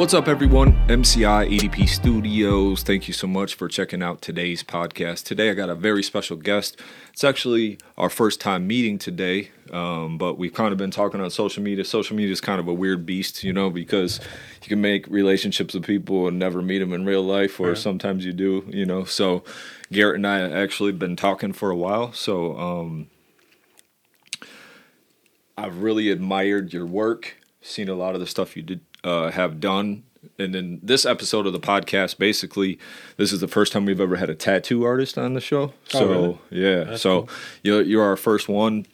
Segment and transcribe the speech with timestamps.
[0.00, 0.72] What's up, everyone?
[0.88, 2.82] MCI ADP Studios.
[2.82, 5.24] Thank you so much for checking out today's podcast.
[5.24, 6.80] Today, I got a very special guest.
[7.12, 11.28] It's actually our first time meeting today, um, but we've kind of been talking on
[11.28, 11.84] social media.
[11.84, 14.20] Social media is kind of a weird beast, you know, because
[14.62, 17.76] you can make relationships with people and never meet them in real life, or Right.
[17.76, 19.04] sometimes you do, you know.
[19.04, 19.44] So,
[19.92, 22.14] Garrett and I have actually been talking for a while.
[22.14, 23.08] So, um,
[25.58, 29.60] I've really admired your work, seen a lot of the stuff you did uh, have
[29.60, 30.04] done.
[30.38, 32.78] And then this episode of the podcast, basically,
[33.16, 35.72] this is the first time we've ever had a tattoo artist on the show.
[35.88, 36.38] So really?
[36.50, 37.30] yeah, That's so cool.
[37.62, 38.86] you're you're our first one.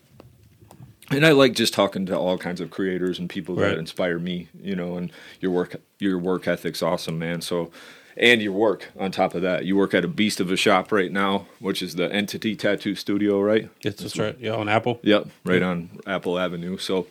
[1.10, 4.48] And I like just talking to all kinds of creators and people that inspire me,
[4.60, 4.96] you know.
[4.96, 7.40] And your work, your work ethic's awesome, man.
[7.42, 7.70] So,
[8.16, 10.90] and your work on top of that, you work at a beast of a shop
[10.90, 13.68] right now, which is the Entity Tattoo Studio, right?
[13.82, 14.36] Yes, that's right.
[14.40, 14.98] Yeah, on Apple.
[15.02, 16.76] Yep, right on Apple Avenue.
[16.76, 17.06] So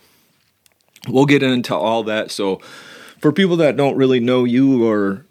[1.08, 2.32] we'll get into all that.
[2.32, 2.60] So
[3.20, 5.26] for people that don't really know you or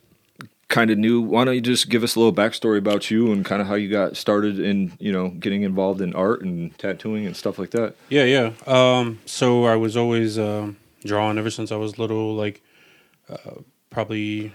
[0.68, 3.44] kind of new, why don't you just give us a little backstory about you and
[3.44, 7.26] kind of how you got started in, you know, getting involved in art and tattooing
[7.26, 7.94] and stuff like that?
[8.08, 8.52] Yeah, yeah.
[8.66, 12.60] Um, so I was always um, drawing ever since I was little, like
[13.28, 13.60] uh,
[13.90, 14.52] probably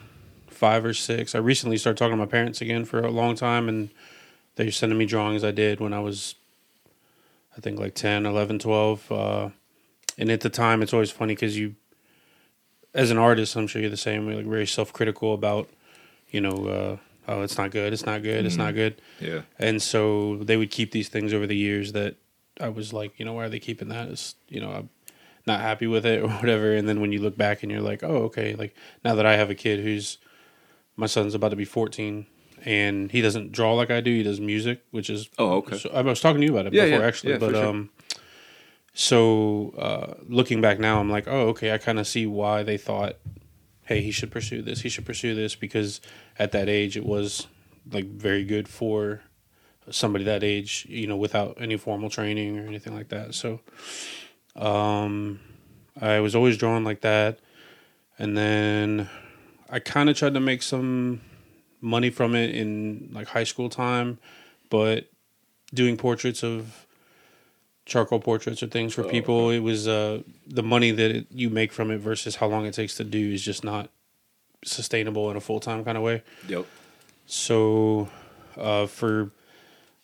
[0.47, 1.35] five or six.
[1.35, 3.89] I recently started talking to my parents again for a long time, and
[4.55, 6.35] they were sending me drawings I did when I was,
[7.55, 9.11] I think, like 10, 11, 12.
[9.11, 9.49] Uh,
[10.17, 11.75] and at the time, it's always funny because you,
[12.99, 14.25] as an artist, I'm sure you're the same.
[14.25, 15.69] We're like very self critical about,
[16.31, 16.97] you know, uh,
[17.31, 19.01] oh, it's not good, it's not good, it's not good.
[19.21, 19.41] Yeah.
[19.57, 22.15] And so they would keep these things over the years that
[22.59, 24.09] I was like, you know, why are they keeping that?
[24.09, 24.89] It's, you know, I'm
[25.47, 26.75] not happy with it or whatever.
[26.75, 28.53] And then when you look back and you're like, oh, okay.
[28.55, 30.17] Like now that I have a kid who's,
[30.97, 32.25] my son's about to be 14
[32.65, 34.11] and he doesn't draw like I do.
[34.11, 35.77] He does music, which is, Oh, okay.
[35.77, 37.65] so, I was talking to you about it Yeah, before yeah, actually, yeah, but, sure.
[37.65, 37.89] um,
[38.99, 41.71] so uh, looking back now, I'm like, oh, okay.
[41.71, 43.15] I kind of see why they thought,
[43.83, 44.81] hey, he should pursue this.
[44.81, 46.01] He should pursue this because
[46.37, 47.47] at that age, it was
[47.89, 49.21] like very good for
[49.89, 53.33] somebody that age, you know, without any formal training or anything like that.
[53.35, 53.61] So,
[54.57, 55.39] um,
[56.01, 57.39] I was always drawn like that,
[58.17, 59.09] and then
[59.69, 61.21] I kind of tried to make some
[61.79, 64.19] money from it in like high school time,
[64.69, 65.09] but
[65.73, 66.85] doing portraits of
[67.89, 71.49] charcoal portraits or things for Oh, people, it was uh the money that it, you
[71.49, 73.89] make from it versus how long it takes to do is just not
[74.63, 76.23] sustainable in a full time kind of way.
[76.47, 76.65] Yep.
[77.25, 78.09] So,
[78.57, 79.31] uh, for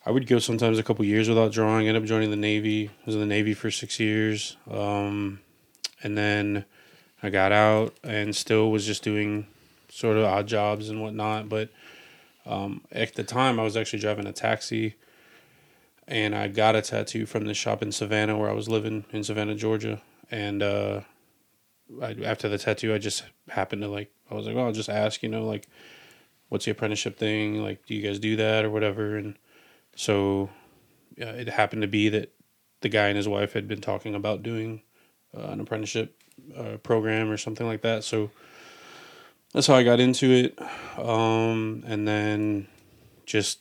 [0.05, 1.87] I would go sometimes a couple years without drawing.
[1.87, 2.89] End up joining the Navy.
[2.89, 5.39] I was in the Navy for six years, um,
[6.03, 6.65] and then
[7.23, 9.47] I got out and still was just doing
[9.89, 11.49] sort of odd jobs and whatnot.
[11.49, 11.69] But
[12.45, 14.93] um, at the time, I was actually driving a taxi,
[16.07, 19.23] and I got a tattoo from the shop in Savannah where I was living in
[19.23, 20.01] Savannah, Georgia.
[20.31, 21.01] And uh,
[22.01, 24.89] I, after the tattoo, I just happened to like I was like, well, I'll just
[24.89, 25.67] ask, you know, like
[26.49, 27.61] what's the apprenticeship thing?
[27.61, 29.17] Like, do you guys do that or whatever?
[29.17, 29.37] And
[29.95, 30.49] so
[31.19, 32.31] uh, it happened to be that
[32.81, 34.81] the guy and his wife had been talking about doing
[35.35, 36.21] uh, an apprenticeship
[36.55, 38.03] uh, program or something like that.
[38.03, 38.31] So
[39.53, 40.59] that's how I got into it.
[40.99, 42.67] Um, and then
[43.25, 43.59] just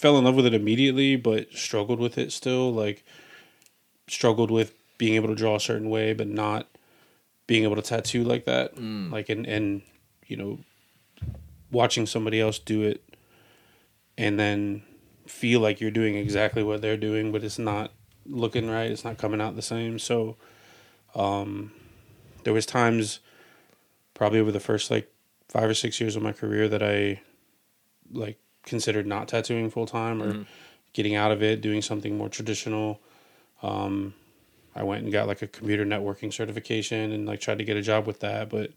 [0.00, 2.72] fell in love with it immediately, but struggled with it still.
[2.72, 3.04] Like,
[4.08, 6.66] struggled with being able to draw a certain way, but not
[7.46, 8.76] being able to tattoo like that.
[9.10, 9.82] Like, and, and,
[10.26, 10.58] you know,
[11.70, 13.04] watching somebody else do it
[14.16, 14.82] and then
[15.26, 17.92] feel like you're doing exactly what they're doing, but it's not
[18.26, 18.90] looking right.
[18.90, 19.98] It's not coming out the same.
[19.98, 20.36] So,
[21.14, 21.72] um,
[22.44, 23.20] there was times
[24.14, 25.12] probably over the first like
[25.48, 27.20] five or six years of my career that I
[28.12, 28.38] like
[28.70, 30.46] considered not tattooing full time or
[30.94, 33.00] getting out of it, doing something more traditional.
[33.62, 34.14] Um,
[34.74, 37.82] I went and got like a computer networking certification and like tried to get a
[37.82, 38.70] job with that, but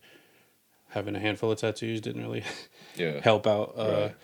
[0.89, 2.43] having a handful of tattoos didn't really
[2.97, 3.21] Yeah.
[3.21, 4.15] help out uh, Right.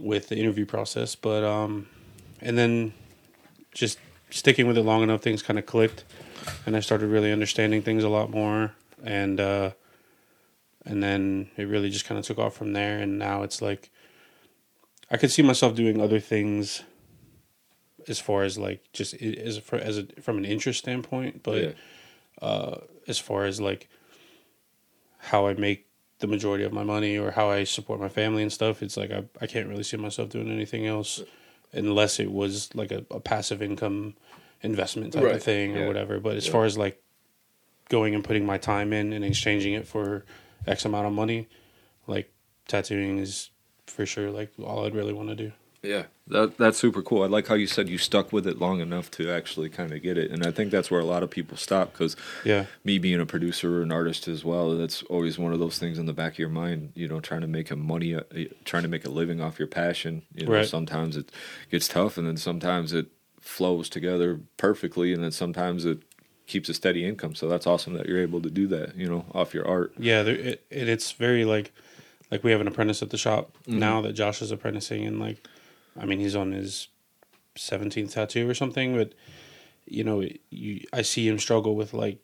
[0.00, 1.14] with the interview process.
[1.14, 1.86] But um,
[2.40, 2.92] and then
[3.72, 3.98] just
[4.30, 6.04] sticking with it long enough, things kind of clicked,
[6.66, 8.72] and I started really understanding things a lot more.
[9.04, 9.70] And uh,
[10.84, 12.98] and then it really just kind of took off from there.
[12.98, 13.90] And now it's like
[15.10, 16.82] I could see myself doing other things
[18.08, 21.72] as far as like just as for as a from an interest standpoint, but Yeah.
[22.42, 23.88] uh, as far as like
[25.18, 25.86] how I make
[26.18, 29.10] the majority of my money or how I support my family and stuff, it's like
[29.10, 31.22] I, I can't really see myself doing anything else
[31.72, 34.14] unless it was like a, a passive income
[34.62, 36.18] investment type Right, of thing yeah, or whatever.
[36.20, 36.52] But as yeah.
[36.52, 37.02] far as like
[37.88, 40.24] going and putting my time in and exchanging it for
[40.66, 41.48] X amount of money,
[42.06, 42.32] like
[42.66, 43.50] tattooing is
[43.86, 45.52] for sure like all I'd really want to do.
[45.82, 47.22] Yeah, that that's super cool.
[47.22, 50.02] I like how you said you stuck with it long enough to actually kind of
[50.02, 51.92] get it, and I think that's where a lot of people stop.
[51.92, 52.66] Because Yeah.
[52.82, 55.98] me being a producer or an artist as well, that's always one of those things
[55.98, 56.90] in the back of your mind.
[56.96, 58.22] You know, trying to make a money, uh,
[58.64, 60.22] trying to make a living off your passion.
[60.34, 60.66] You know, Right.
[60.66, 61.30] sometimes it
[61.70, 63.06] gets tough, and then sometimes it
[63.40, 65.98] flows together perfectly, and then sometimes it
[66.48, 67.36] keeps a steady income.
[67.36, 68.96] So that's awesome that you're able to do that.
[68.96, 69.92] You know, off your art.
[70.00, 71.72] Yeah, there, it, it, it's very like,
[72.30, 73.78] like we have an apprentice at the shop mm-hmm.
[73.78, 75.46] now that Josh is apprenticing, and like,
[75.98, 76.88] I mean, he's on his
[77.56, 79.14] seventeenth tattoo or something, but
[79.86, 82.18] you know, you I see him struggle with like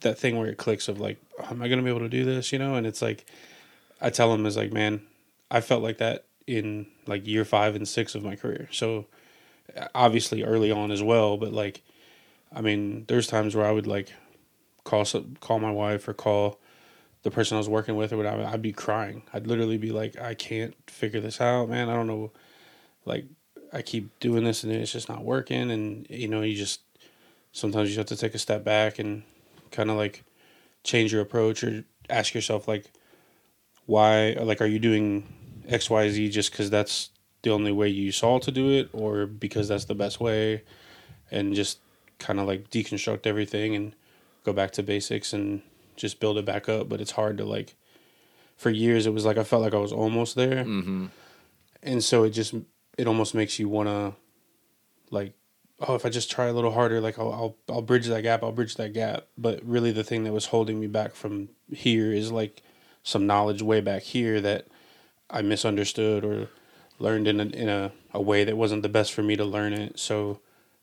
[0.00, 1.18] that thing where it clicks of like,
[1.50, 2.52] am I gonna be able to do this?
[2.52, 3.26] You know, and it's like,
[4.00, 5.02] I tell him is like, man,
[5.50, 8.68] I felt like that in like year five and six of my career.
[8.72, 9.06] So
[9.94, 11.82] obviously early on as well, but like,
[12.52, 14.12] I mean, there's times where I would like
[14.84, 15.04] call
[15.40, 16.60] call my wife or call
[17.22, 18.44] the person I was working with or whatever.
[18.44, 19.22] I'd be crying.
[19.32, 21.88] I'd literally be like, I can't figure this out, man.
[21.88, 22.32] I don't know.
[23.04, 23.26] Like,
[23.72, 25.70] I keep doing this and it's just not working.
[25.70, 26.80] And you know, you just
[27.52, 29.22] sometimes you have to take a step back and
[29.70, 30.24] kind of like
[30.82, 32.90] change your approach or ask yourself like,
[33.86, 34.36] why?
[34.40, 35.26] Like, are you doing
[35.68, 37.10] X, Y, Z just because that's
[37.42, 40.62] the only way you saw to do it, or because that's the best way?
[41.30, 41.78] And just
[42.18, 43.94] kind of like deconstruct everything and
[44.44, 45.62] go back to basics and
[46.00, 46.88] just build it back up.
[46.88, 47.74] But it's hard to like.
[48.56, 51.06] For years, it was like I felt like I was almost there, Mm-hmm.
[51.82, 52.54] and so it just
[52.98, 54.12] it almost makes you want to
[55.10, 55.32] like
[55.80, 58.42] oh if i just try a little harder like I'll, I'll i'll bridge that gap
[58.42, 62.12] i'll bridge that gap but really the thing that was holding me back from here
[62.12, 62.62] is like
[63.02, 64.66] some knowledge way back here that
[65.30, 66.48] i misunderstood or
[66.98, 69.72] learned in a, in a, a way that wasn't the best for me to learn
[69.72, 70.38] it so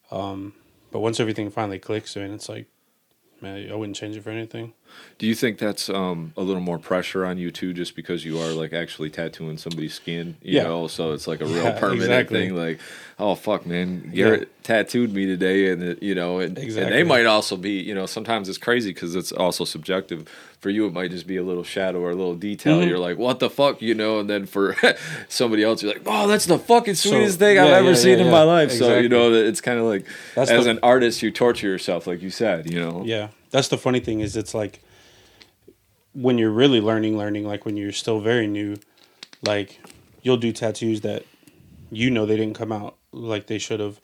[0.09, 0.53] um
[0.91, 2.65] but once everything finally clicks I mean, it's like
[3.39, 4.73] man i wouldn't change it for anything
[5.19, 8.39] Do you think that's um, a little more pressure on you too, just because you
[8.39, 10.37] are like actually tattooing somebody's skin?
[10.43, 10.63] You Yeah.
[10.63, 12.47] know, so it's like a real Yeah, permanent exactly.
[12.47, 12.55] thing.
[12.55, 12.79] Like,
[13.17, 17.25] oh fuck, man, Garrett tattooed me today, and it, you know, and, and they might
[17.25, 20.27] also be, you know, sometimes it's crazy because it's also subjective.
[20.59, 22.79] For you, it might just be a little shadow or a little detail.
[22.81, 22.87] Mhm.
[22.89, 24.75] You're like, what the fuck, you know, and then for
[25.29, 28.19] somebody else, you're like, oh, that's the fucking So, sweetest thing I've ever yeah, seen
[28.19, 28.43] yeah, in my yeah.
[28.43, 28.71] life.
[28.71, 30.05] So you know, that it's kind of like
[30.35, 33.03] That's as the- an artist, you torture yourself, like you said, you know.
[33.05, 34.81] Yeah, that's the funny thing is it's like
[36.13, 38.75] when you're really learning, learning like when you're still very new,
[39.45, 39.79] like
[40.21, 41.23] you'll do tattoos that
[41.91, 43.99] you know they didn't come out like they should have,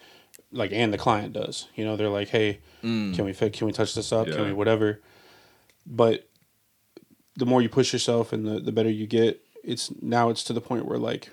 [0.51, 1.67] like and the client does.
[1.75, 3.15] You know, they're like, hey, mm.
[3.15, 4.27] can we fi- can we touch this up?
[4.27, 5.01] Can we whatever?
[5.85, 6.27] But
[7.35, 10.53] the more you push yourself and the the better you get, it's now it's to
[10.53, 11.29] the point where like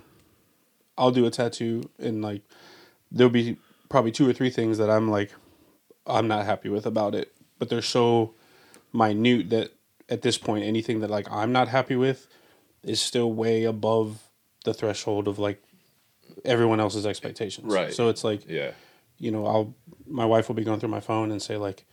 [0.97, 2.43] I'll do a tattoo and like
[3.13, 3.59] there'll be
[3.89, 5.33] probably two or three things that I'm like
[6.07, 8.35] I'm not happy with about it, but they're so
[8.93, 9.71] minute that
[10.09, 12.27] at this point anything that like I'm not happy with
[12.83, 14.21] is still way above
[14.65, 15.63] the threshold of like
[16.45, 17.73] everyone else's expectations.
[17.73, 17.95] Right.
[17.95, 18.73] So it's like Yeah.
[19.19, 19.75] you know, I'll
[20.09, 21.85] my wife will be going through my phone and say like,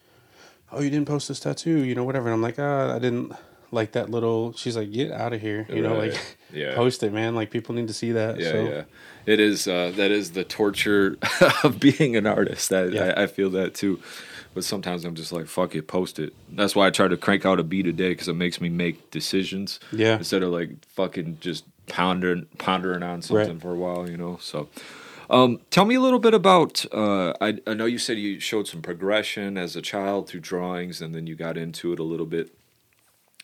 [0.72, 2.26] "Oh, you didn't post this tattoo," you know, whatever.
[2.28, 3.34] And I'm like, "Ah, I didn't
[3.72, 6.16] like that little." She's like, "Get out of here," you know, like
[6.54, 6.74] Yeah.
[6.74, 7.36] post it, man.
[7.36, 8.40] Like people need to see that.
[8.40, 8.84] Yeah, so, yeah.
[9.28, 9.68] It is.
[9.68, 11.18] Uh, that is the torture
[11.64, 12.72] of being an artist.
[12.72, 13.14] Yeah.
[13.18, 14.00] I, I feel that too.
[14.58, 16.34] But sometimes I'm just like, fuck it, post it.
[16.52, 18.70] That's why I try to crank out a beat a day because it makes me
[18.70, 20.18] make decisions Yeah.
[20.18, 23.62] instead of like fucking just pondering pondering on something Right.
[23.62, 24.10] for a while.
[24.10, 24.40] You know.
[24.42, 24.68] So,
[25.30, 26.84] um, tell me a little bit about.
[26.92, 31.04] Uh, I I know you said you showed some progression as a child through drawings,
[31.04, 32.52] and then you got into it a little bit.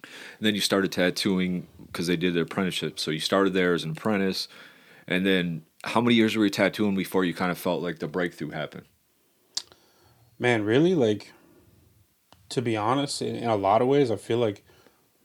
[0.02, 3.00] And then you started tattooing because they did the apprenticeship.
[3.00, 4.48] So you started there as an apprentice,
[5.08, 8.08] and then how many years were you tattooing before you kind of felt like the
[8.08, 8.86] breakthrough happened?
[10.40, 10.96] Man, really?
[10.96, 11.32] Like,
[12.50, 14.64] to be honest, in, in a lot of ways, I feel like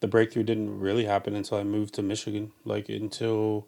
[0.00, 2.52] the breakthrough didn't really happen until I moved to Michigan.
[2.64, 3.66] Like until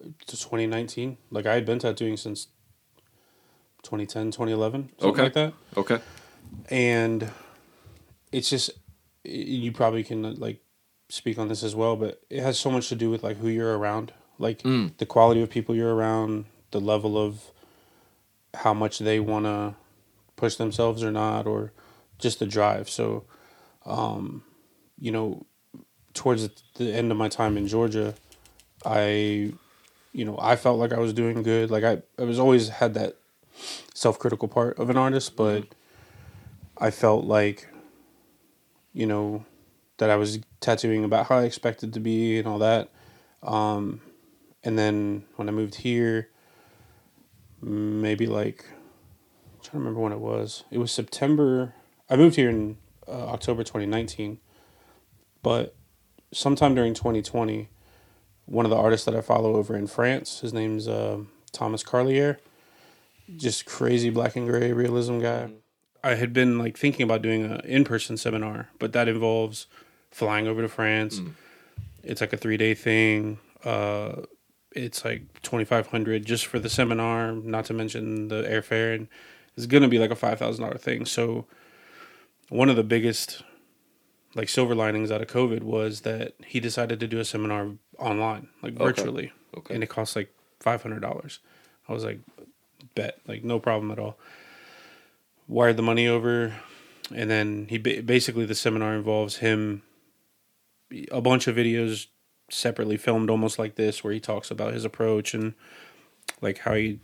[0.00, 1.16] to 2019.
[1.30, 2.46] Like I had been tattooing since
[3.82, 5.22] 2010, 2011, something Okay.
[5.24, 5.52] like that.
[5.76, 5.98] Okay.
[6.70, 7.30] and
[8.32, 8.70] it's just
[9.24, 10.60] you probably can uh, like
[11.08, 13.48] speak on this as well but it has so much to do with like who
[13.48, 14.96] you're around like Mm.
[14.98, 17.50] the quality of people you're around the level of
[18.54, 19.74] how much they want to
[20.38, 21.72] push themselves or not or
[22.18, 22.88] just the drive.
[22.88, 23.24] So
[23.84, 24.42] um
[24.98, 25.44] you know
[26.14, 28.14] towards the end of my time in Georgia
[28.84, 29.52] I
[30.12, 31.70] you know I felt like I was doing good.
[31.70, 33.16] Like I I was always had that
[33.94, 35.64] self-critical part of an artist but
[36.80, 37.68] I felt like,
[38.92, 39.44] you know,
[39.98, 42.90] that I was tattooing about how I expected to be and all that.
[43.42, 44.00] Um,
[44.62, 46.28] and then when I moved here,
[47.60, 48.64] maybe like,
[49.68, 50.64] trying to remember when it was.
[50.70, 51.74] It was September.
[52.08, 54.38] I moved here in uh, October 2019.
[55.42, 55.74] But
[56.32, 57.68] sometime during 2020,
[58.46, 61.18] one of the artists that I follow over in France, his name's uh,
[61.52, 62.38] Thomas Carlier,
[63.36, 65.50] just crazy black and gray realism guy.
[66.02, 69.66] I had been like thinking about doing an in person seminar, but that involves
[70.10, 71.20] flying over to France.
[72.02, 73.38] It's like a three day thing.
[73.64, 74.22] Uh,
[74.72, 79.08] it's like twenty five hundred just for the seminar, not to mention the airfare, and
[79.58, 81.04] it's gonna be like a five thousand dollar thing.
[81.04, 81.46] So
[82.48, 83.42] one of the biggest
[84.34, 88.48] like silver linings out of COVID was that he decided to do a seminar online,
[88.62, 88.84] like Okay.
[88.84, 89.74] virtually, Okay.
[89.74, 91.40] and it cost like five hundred dollars.
[91.88, 92.20] I was like,
[92.94, 94.16] bet, like no problem at all.
[95.48, 96.54] Wired the money over,
[97.14, 99.82] and then he basically the seminar involves him
[101.10, 102.06] a bunch of videos
[102.50, 105.52] separately filmed almost like this where he talks about his approach and
[106.40, 106.98] like how he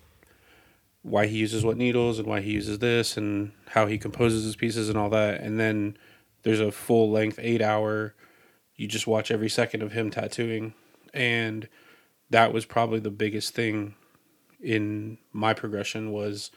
[1.04, 4.56] why he uses what needles and why he uses this and how he composes his
[4.56, 5.96] pieces and all that and then
[6.42, 8.14] there's a full length 8 hour
[8.75, 10.75] you just watch every second of him tattooing
[11.12, 11.68] and
[12.30, 13.94] that was probably the biggest thing
[14.61, 16.50] in my progression was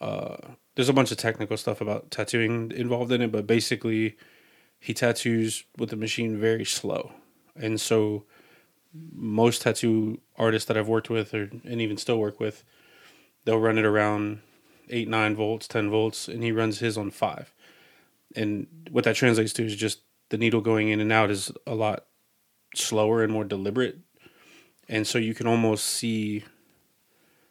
[0.00, 0.36] uh
[0.74, 4.16] there's a bunch of technical stuff about tattooing involved in it but basically
[4.82, 7.12] he tattoos with the machine very slow.
[7.54, 8.24] And so
[9.12, 12.64] most tattoo artists that I've worked with or and even still work with,
[13.44, 14.40] they'll run it around
[14.88, 17.52] eight, nine volts, ten volts, and he runs his on five.
[18.34, 21.74] And what that translates to is just the needle going in and out is a
[21.74, 22.06] lot
[22.74, 23.98] slower and more deliberate.
[24.88, 26.44] And so you can almost see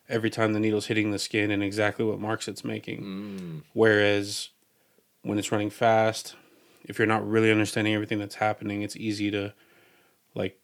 [0.10, 3.02] every time the needle's hitting the skin and exactly what marks it's making.
[3.02, 3.62] Mm.
[3.74, 4.50] Whereas
[5.22, 6.36] when it's running fast,
[6.84, 9.54] if you're not really understanding everything that's happening, it's easy to
[10.36, 10.60] like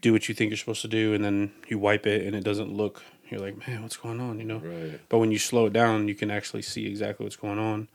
[0.00, 2.44] do what you think you're supposed to do and then you wipe it and it
[2.44, 4.58] doesn't look you're like, man, what's going on, you know?
[4.58, 5.00] Right.
[5.08, 7.88] But when you slow it down, you can actually see exactly what's going on.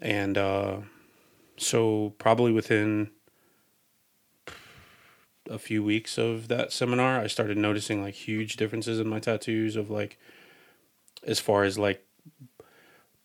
[0.00, 0.76] And uh
[1.56, 3.10] so probably within
[5.50, 9.76] a few weeks of that seminar, I started noticing like huge differences in my tattoos
[9.76, 10.18] of like
[11.24, 12.04] as far as like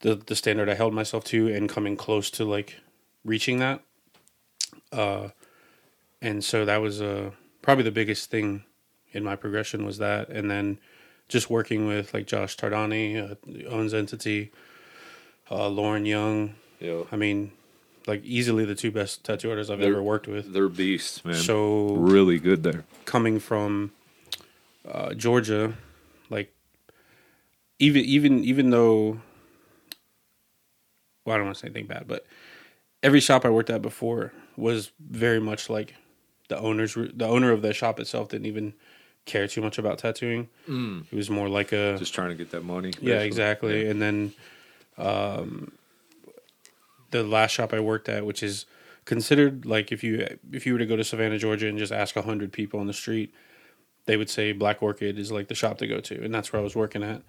[0.02, 2.78] the the standard I held myself to and coming close to like
[3.24, 3.82] reaching that.
[4.92, 5.30] Uh
[6.22, 7.32] and so that was uh
[7.62, 8.64] probably the biggest thing
[9.12, 10.80] in my progression was that and then
[11.28, 14.52] just working with like Josh Tardani, uh, owns entity,
[15.52, 16.56] uh, Lauren Young.
[16.80, 17.04] Yeah.
[17.12, 17.52] I mean,
[18.06, 20.54] like easily the two best tattoo artists I've They're- ever worked with.
[20.54, 21.36] They're beasts, man.
[21.36, 22.86] So really good there.
[23.06, 23.92] coming from
[24.88, 25.74] uh, Georgia,
[26.30, 26.54] like
[27.80, 29.20] even even even though
[31.26, 32.26] well, I don't want to say anything bad, but
[33.04, 35.96] every shop I worked at before was very much like
[36.48, 36.94] the owners.
[36.96, 38.74] The owner of the shop itself didn't even
[39.28, 40.48] care too much about tattooing.
[40.68, 41.06] Mm.
[41.12, 42.94] It was more like a Just trying to get that money.
[43.00, 43.84] yeah, exactly.
[43.84, 43.92] Yeah.
[43.92, 44.34] And then
[44.98, 45.72] um,
[47.12, 48.66] the last shop I worked at, which is
[49.06, 52.16] considered like if you if you were to go to Savannah, Georgia, and just ask
[52.16, 53.34] hundred people on the street,
[54.06, 56.60] they would say Black Orchid is like the shop to go to, and that's where
[56.60, 57.22] I was working at.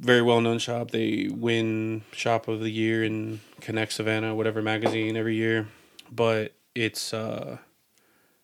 [0.00, 0.90] Very well known shop.
[0.90, 5.68] They win shop of the year in Connect Savannah, whatever magazine every year,
[6.10, 7.58] but it's uh,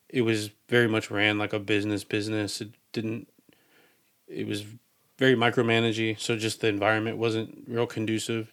[0.08, 2.60] it was very much ran like a business business.
[2.60, 3.28] It didn't.
[4.26, 4.64] It was
[5.18, 8.52] very micromanagey, so just the environment wasn't real conducive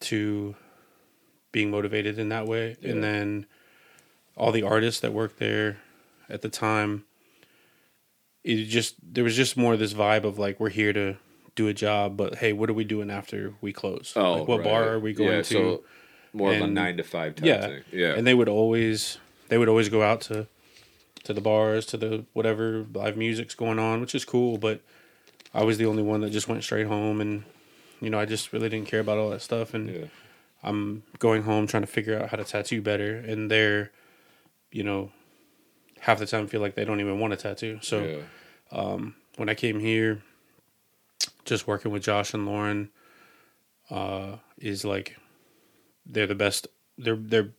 [0.00, 0.54] to
[1.52, 2.76] being motivated in that way.
[2.80, 2.90] Yeah.
[2.90, 3.46] And then
[4.36, 5.78] all the artists that worked there
[6.28, 7.04] at the time,
[8.42, 11.16] it just there was just more of this vibe of like we're here to
[11.54, 14.14] do a job, but hey, what are we doing after we close?
[14.16, 14.68] Oh, like what right.
[14.68, 15.44] bar are we going yeah, to?
[15.44, 15.82] So
[16.32, 17.82] more of a nine to five type yeah, thing.
[17.92, 18.14] Yeah.
[18.14, 20.46] and they would always they would always go out to
[21.24, 24.80] to the bars to the whatever live music's going on which is cool but
[25.54, 27.44] i was the only one that just went straight home and
[28.00, 30.04] you know i just really didn't care about all that stuff and yeah.
[30.62, 33.90] i'm going home trying to figure out how to tattoo better and they're
[34.70, 35.10] you know
[36.00, 38.16] half the time feel like they don't even want a tattoo so yeah.
[39.36, 40.22] when I came here,
[41.44, 42.90] just working with Josh and Lauren,
[43.90, 45.16] uh, is like
[46.06, 46.68] they're the best.
[46.98, 47.50] They're they're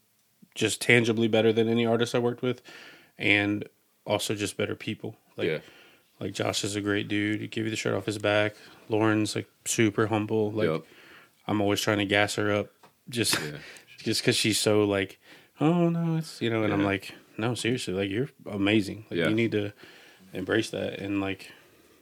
[0.55, 2.61] just tangibly better than any artist I worked with,
[3.17, 3.67] and
[4.05, 5.15] also just better people.
[5.37, 5.59] Like yeah.
[6.19, 7.41] like Josh is a great dude.
[7.41, 8.55] He give you the shirt off his back.
[8.89, 10.51] Lauren's like super humble.
[10.51, 10.83] Like Yep.
[11.47, 12.67] I'm always trying to gas her up,
[13.09, 13.57] just Yeah.
[13.99, 15.19] just because she's so like,
[15.59, 19.05] oh no, it's you know, and I'm like, no, seriously, like you're amazing.
[19.09, 19.29] Like Yeah.
[19.29, 19.73] you need to
[20.33, 21.51] embrace that, and like,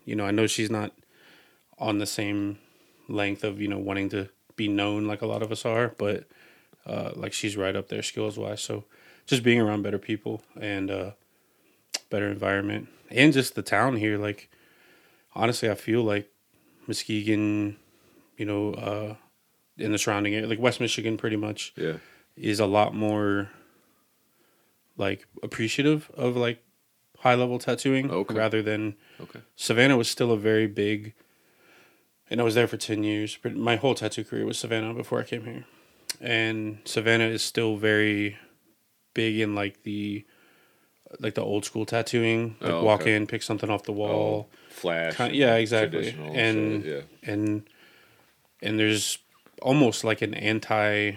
[0.06, 0.92] you know, I know she's not
[1.78, 2.60] on the same
[3.08, 6.26] length of you know wanting to be known like a lot of us are, but
[6.86, 8.62] uh, like she's right up there skills wise.
[8.62, 8.86] So
[9.26, 11.12] just being around better people and uh,
[12.10, 14.50] better environment, and just the town here, like
[15.36, 16.30] honestly, I feel like
[16.88, 17.78] Muskegon,
[18.38, 19.16] you know, uh,
[19.78, 21.98] in the surrounding area, like West Michigan, pretty much Yeah.
[22.36, 23.50] is a lot more
[24.98, 26.64] like appreciative of like
[27.20, 28.34] high level tattooing Okay.
[28.36, 29.40] rather than Okay.
[29.56, 31.14] Savannah was still a very big,
[32.30, 33.38] and I was there for 10 years.
[33.42, 35.66] But my whole tattoo career was Savannah before I came here.
[36.20, 38.38] And Savannah is still very
[39.14, 40.26] big in like the
[41.20, 42.56] like the old school tattooing.
[42.62, 43.16] Like Oh, walk okay.
[43.16, 44.50] in, pick something off the wall.
[44.70, 45.16] Flash.
[45.16, 46.10] Kind- yeah, exactly.
[46.34, 47.64] And shit, and
[48.62, 49.18] and there's
[49.62, 51.14] almost like an anti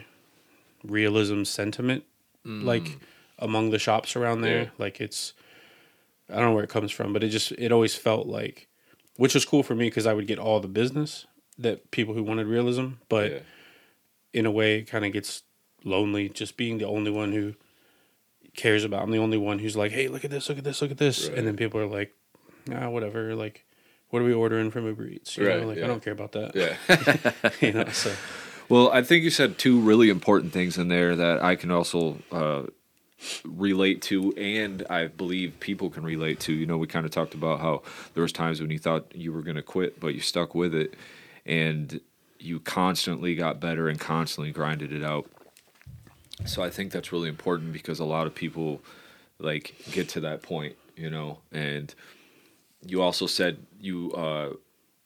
[0.82, 2.04] realism sentiment
[2.44, 2.98] like
[3.38, 4.64] among the shops around there.
[4.64, 4.64] Mm.
[4.64, 4.70] Yeah.
[4.78, 5.32] Like it's
[6.28, 8.68] I don't know where it comes from, but it just it always felt like
[9.16, 11.26] which was cool for me because I would get all the business
[11.58, 13.38] that people who wanted realism, but yeah.
[14.32, 15.42] in a way it kind of gets
[15.84, 17.54] lonely just being the only one who
[18.56, 19.02] cares about.
[19.02, 20.98] I'm the only one who's like, "Hey, look at this, look at this, look at
[20.98, 21.38] this," Right.
[21.38, 22.12] and then people are like,
[22.72, 23.64] "Ah, whatever." Like,
[24.10, 25.36] what are we ordering from Uber Eats?
[25.36, 25.84] You Right, know, like yeah.
[25.84, 26.54] I don't care about that.
[26.54, 27.42] Yeah.
[27.66, 28.12] you know, so
[28.68, 32.18] Well, I think you said two really important things in there that I can also
[32.32, 32.62] uh,
[33.44, 36.52] relate to, and I believe people can relate to.
[36.52, 37.82] You know, we kind of talked about how
[38.14, 40.74] there was times when you thought you were going to quit, but you stuck with
[40.74, 40.94] it,
[41.44, 42.00] and
[42.38, 45.26] you constantly got better and constantly grinded it out.
[46.44, 48.82] So I think that's really important because a lot of people
[49.38, 51.94] like get to that point, you know, and
[52.84, 54.50] you also said you uh,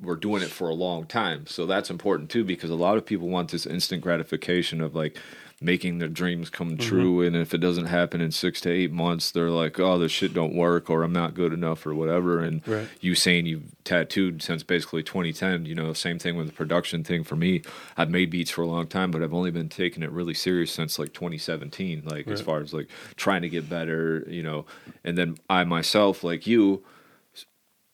[0.00, 1.46] were doing it for a long time.
[1.46, 5.16] So that's important too because a lot of people want this instant gratification of like
[5.60, 6.88] making their dreams come mm-hmm.
[6.88, 10.12] true and if it doesn't happen in 6 to 8 months they're like oh this
[10.12, 12.40] shit don't work or I'm not good enough or whatever.
[12.40, 12.88] And Right.
[13.00, 17.24] you saying you've tattooed since basically 2010 you know same thing with the production thing
[17.24, 17.62] for me.
[17.96, 20.70] I've made beats for a long time but I've only been taking it really serious
[20.70, 24.64] since like 2017 like as far as like trying to get better you know.
[25.04, 26.84] And then I myself like you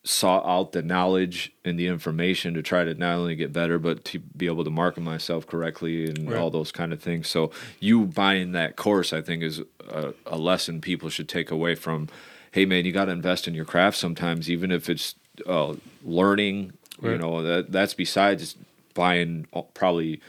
[0.06, 4.04] sought out the knowledge and the information to try to not only get better but
[4.04, 6.38] to be able to market myself correctly and Right.
[6.38, 7.26] all those kind of things.
[7.28, 11.74] So you buying that course i think is a, a lesson people should take away
[11.74, 12.08] from
[12.52, 15.14] hey man you got to invest in your craft sometimes even if it's
[15.46, 18.56] uh, learning you know that that's besides
[18.94, 20.20] buying all, probably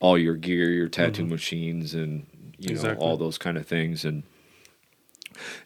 [0.00, 2.26] all your gear your tattoo machines and
[2.58, 4.04] you know all those kind of things.
[4.04, 4.22] And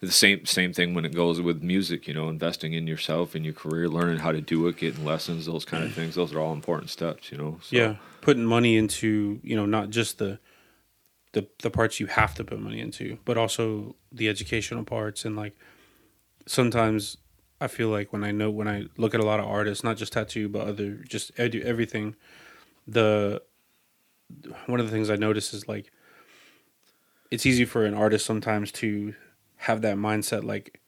[0.01, 3.45] the same same thing when it goes with music you know investing in yourself and
[3.45, 5.95] your career learning how to do it getting lessons those kind of mm.
[5.95, 6.15] things.
[6.15, 9.91] Those are all important steps you know so, yeah, putting money into you know not
[9.91, 10.39] just the
[11.35, 15.37] the the parts you have to put money into, but also the educational parts and
[15.37, 15.57] like
[16.47, 17.19] sometimes
[17.61, 19.97] I feel like when I know when I look at a lot of artists, not
[19.97, 22.17] just tattoo but other just edu- everything,
[22.87, 23.43] the
[24.67, 25.91] one of the things I notice is like
[27.31, 29.15] it's easy for an artist sometimes to
[29.67, 30.81] have that mindset like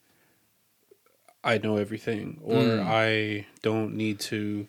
[1.44, 2.82] I know everything or Mm.
[2.86, 4.66] I don't need to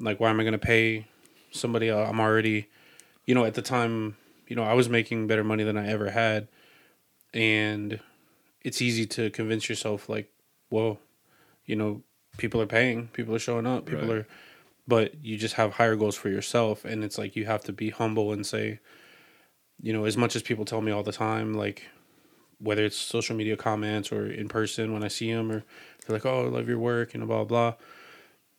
[0.00, 1.06] like why am I going to pay
[1.50, 2.08] somebody else?
[2.08, 2.68] I'm already
[3.26, 6.10] you know at the time you know I was making better money than I ever
[6.10, 6.48] had
[7.34, 8.00] and
[8.62, 10.32] it's easy to convince yourself like
[10.70, 10.98] well
[11.66, 12.02] you know
[12.38, 14.16] people are paying people are showing up people Right.
[14.18, 14.26] are
[14.86, 17.90] but you just have higher goals for yourself and it's like you have to be
[17.90, 18.80] humble and say
[19.80, 21.86] you know as much as people tell me all the time like
[22.60, 25.64] whether it's social media comments or in person when I see them or
[26.06, 27.74] they're like oh I love your work and blah blah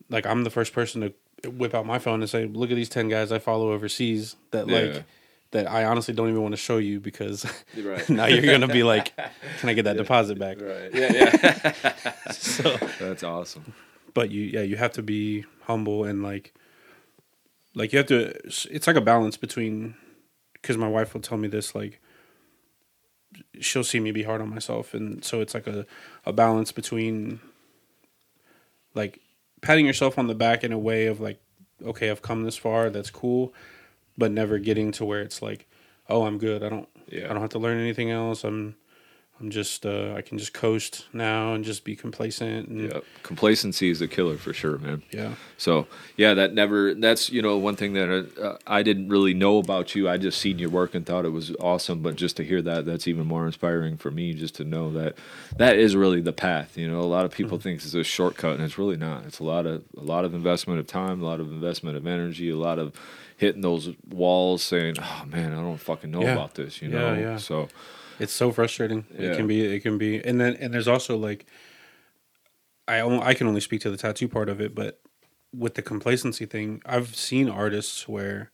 [0.09, 1.01] like I'm the first person
[1.43, 4.35] to whip out my phone and say look at these 10 guys I follow overseas
[4.51, 4.75] that Yeah.
[4.93, 5.03] like
[5.51, 8.07] that I honestly don't even want to show you because Right.
[8.11, 9.15] now you're gonna be like,
[9.59, 10.61] can I get that deposit back?
[10.61, 13.73] right yeah yeah So, that's awesome
[14.13, 16.53] but you, yeah, you have to be humble and like,
[17.75, 18.29] like you have to.
[18.45, 19.93] It's like a balance between,
[20.53, 22.01] because my wife will tell me this, like,
[23.59, 25.85] she'll see me be hard on myself, and so it's like a
[26.25, 27.39] a balance between,
[28.95, 29.19] like,
[29.61, 31.39] patting yourself on the back in a way of like,
[31.85, 33.53] okay, I've come this far, that's cool,
[34.17, 35.67] but never getting to where it's like,
[36.09, 36.63] oh, I'm good.
[36.63, 36.89] I don't.
[37.07, 37.25] Yeah.
[37.25, 38.43] I don't have to learn anything else.
[38.43, 38.75] I'm.
[39.41, 39.85] I'm just.
[39.85, 42.67] Uh, I can just coast now and just be complacent.
[42.67, 45.33] And, yeah complacency is a killer for sure man yeah.
[45.57, 46.93] So yeah, that never.
[46.93, 48.09] That's you know one thing that
[48.41, 50.09] uh, I didn't really know about you.
[50.09, 52.01] I just seen your work and thought it was awesome.
[52.01, 54.33] But just to hear that, that's even more inspiring for me.
[54.33, 55.15] Just to know that
[55.57, 56.77] that is really the path.
[56.77, 59.25] You know, a lot of people think it's a shortcut, and it's really not.
[59.25, 62.07] It's a lot of a lot of investment of time, a lot of investment of
[62.07, 62.93] energy, a lot of
[63.37, 66.33] hitting those walls, saying, "Oh man, I don't fucking know Yeah.
[66.33, 67.13] about this." You Yeah, know.
[67.19, 67.37] yeah.
[67.37, 67.67] So
[68.19, 69.05] It's so frustrating.
[69.11, 69.31] Yeah.
[69.31, 69.61] It can be.
[69.61, 70.23] It can be.
[70.23, 71.45] And then and there's also like,
[72.87, 74.99] I only, I can only speak to the tattoo part of it, but
[75.55, 78.51] with the complacency thing, I've seen artists where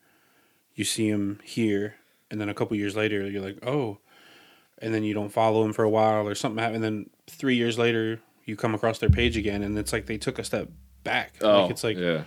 [0.73, 1.95] you see them here,
[2.30, 3.99] and then a couple years later, you're like, oh,
[4.80, 7.56] and then you don't follow them for a while or something happened, and then three
[7.56, 10.69] years later, you come across their page again, and it's like they took a step
[11.04, 11.34] back.
[11.41, 12.23] like oh, it's like Oh, yeah,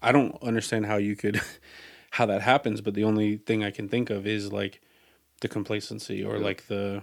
[0.00, 1.40] I don't understand how you could
[2.12, 4.80] how that happens, but the only thing I can think of is like
[5.40, 6.44] the complacency or Yeah.
[6.44, 7.02] like the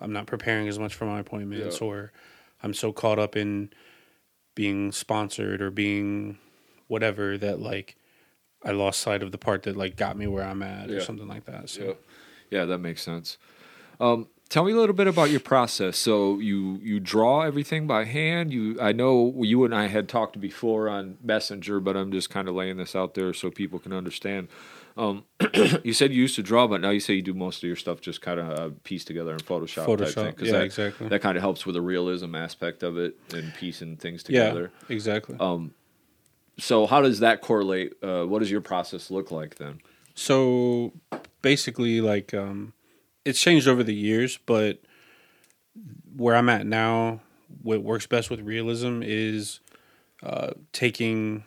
[0.00, 1.86] I'm not preparing as much for my appointments Yeah.
[1.86, 2.12] or
[2.62, 3.70] I'm so caught up in
[4.54, 6.38] being sponsored or being
[6.88, 7.96] whatever that like
[8.64, 11.26] I lost sight of the part that like got me where I'm at or something
[11.28, 11.68] like that.
[11.68, 11.84] So
[12.50, 13.38] Yeah, yeah, that makes sense.
[14.00, 15.96] Um, tell me a little bit about your process.
[15.98, 18.52] So you you draw everything by hand.
[18.52, 22.48] You I know you and I had talked before on Messenger, but I'm just kind
[22.48, 24.48] of laying this out there so people can understand.
[24.96, 25.24] Um,
[25.84, 27.76] you said you used to draw, but now you say you do most of your
[27.76, 29.86] stuff just kind of uh, piece together in Photoshop.
[29.86, 31.08] type Photoshop, yeah, that, exactly.
[31.08, 34.70] That kind of helps with the realism aspect of it and piecing things together.
[34.88, 35.36] yeah, exactly.
[35.40, 35.74] Um,
[36.58, 37.94] so how does that correlate?
[38.02, 39.80] Uh, what does your process look like then?
[40.14, 40.92] So
[41.40, 42.74] basically, like, um,
[43.24, 44.80] it's changed over the years, but
[46.14, 47.20] where I'm at now,
[47.62, 49.60] what works best with realism is
[50.22, 51.44] uh, taking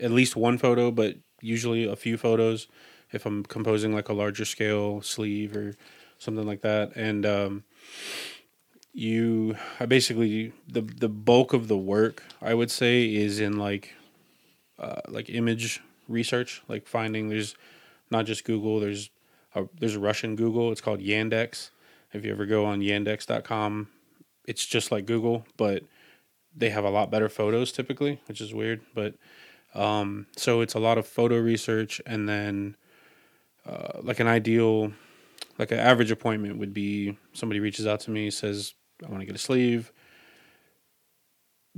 [0.00, 2.66] at least one photo, but usually a few photos
[3.12, 5.74] if I'm composing like a larger scale sleeve or
[6.18, 6.96] something like that.
[6.96, 7.64] And um,
[8.92, 13.94] you, I basically the the bulk of the work I would say is in like
[14.78, 17.54] uh, like image research, like finding there's
[18.10, 18.80] not just Google.
[18.80, 19.10] There's
[19.54, 20.72] a, there's a Russian Google.
[20.72, 21.70] It's called Yandex.
[22.12, 23.88] If you ever go on Yandex.com,
[24.46, 25.82] it's just like Google, but
[26.54, 28.82] they have a lot better photos typically, which is weird.
[28.94, 29.14] But
[29.74, 32.76] um, so it's a lot of photo research, and then
[33.66, 34.92] uh, like an ideal,
[35.58, 39.26] like an average appointment would be somebody reaches out to me, says I want to
[39.26, 39.92] get a sleeve,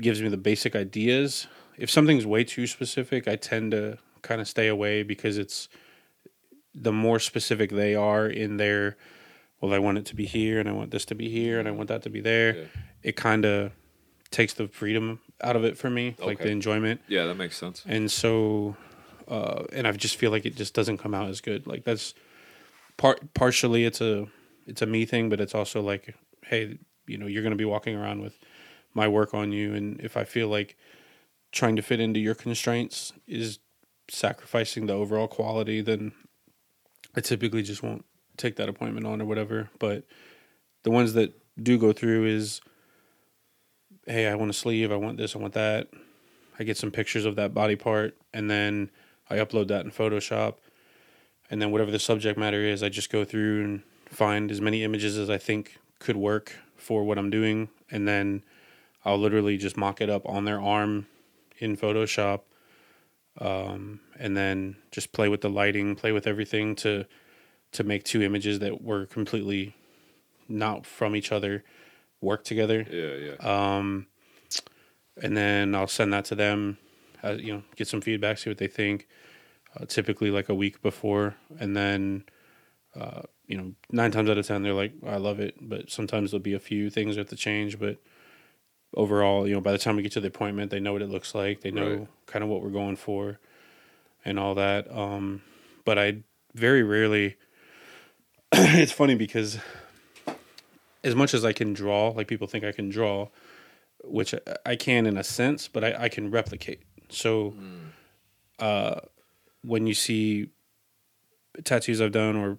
[0.00, 1.46] gives me the basic ideas.
[1.78, 5.68] If something's way too specific, I tend to kind of stay away because it's
[6.74, 8.96] the more specific they are in their
[9.60, 11.66] well, I want it to be here and I want this to be here and
[11.66, 12.56] I want that to be there.
[12.56, 12.64] Yeah.
[13.02, 13.72] It kind of
[14.30, 16.44] takes the freedom out of it for me, like Okay.
[16.44, 17.00] the enjoyment.
[17.08, 17.82] Yeah, that makes sense.
[17.86, 18.76] And so
[19.28, 21.66] uh and I just feel like it just doesn't come out as good.
[21.66, 22.14] Like that's
[22.96, 24.26] part partially it's a
[24.66, 27.64] it's a me thing, but it's also like hey, you know, you're going to be
[27.64, 28.38] walking around with
[28.94, 30.76] my work on you and if I feel like
[31.52, 33.58] trying to fit into your constraints is
[34.08, 36.12] sacrificing the overall quality, then
[37.16, 38.04] I typically just won't
[38.36, 39.70] take that appointment on or whatever.
[39.78, 40.04] But
[40.84, 42.60] the ones that do go through is,
[44.06, 45.88] hey, I want a sleeve, I want this, I want that.
[46.58, 48.90] I get some pictures of that body part, and then
[49.28, 50.54] I upload that in Photoshop.
[51.50, 54.84] And then whatever the subject matter is, I just go through and find as many
[54.84, 58.42] images as I think could work for what I'm doing, and then
[59.04, 61.06] I'll literally just mock it up on their arm
[61.58, 62.40] in Photoshop,
[63.40, 67.06] um, and then just play with the lighting, play with everything to
[67.72, 69.74] to make two images that were completely
[70.48, 71.62] not from each other
[72.20, 72.86] work together.
[72.90, 73.76] Yeah, yeah.
[73.76, 74.06] Um,
[75.22, 76.78] and then I'll send that to them.
[77.24, 79.08] Uh, you know, get some feedback, see what they think.
[79.78, 82.24] Uh, typically, like a week before, and then
[82.94, 86.30] uh, you know, nine times out of ten, they're like, "I love it," but sometimes
[86.30, 87.78] there'll be a few things that have to change.
[87.78, 87.98] But
[88.94, 91.10] overall, you know, by the time we get to the appointment, they know what it
[91.10, 91.60] looks like.
[91.60, 92.08] They know Right.
[92.26, 93.38] kind of what we're going for,
[94.24, 94.90] and all that.
[94.90, 95.42] Um,
[95.84, 96.18] but I
[96.54, 97.36] very rarely.
[98.52, 99.58] it's funny because
[101.06, 103.28] as much as I can draw, like people think I can draw,
[104.04, 104.34] which
[104.66, 106.82] I- can in a sense, but I, I can replicate.
[107.08, 107.54] So,
[108.58, 109.00] uh,
[109.62, 110.48] when you see
[111.64, 112.58] tattoos I've done or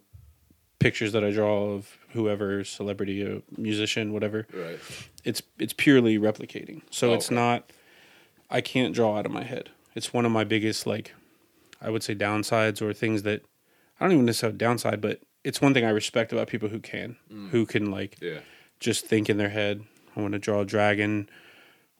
[0.79, 4.79] pictures that I draw of whoever, celebrity, a musician, whatever, Right.
[5.23, 6.81] it's it's purely replicating.
[6.89, 7.35] So it's Okay.
[7.35, 7.71] not.
[8.49, 9.71] I can't draw out of my head.
[9.95, 11.13] It's one of my biggest like,
[11.81, 13.41] I would say downsides or things that
[13.99, 17.15] I don't even necessarily downside, but it's one thing I respect about people who can,
[17.51, 18.39] who can like Yeah.
[18.79, 19.81] just think in their head.
[20.15, 21.29] I want to draw a dragon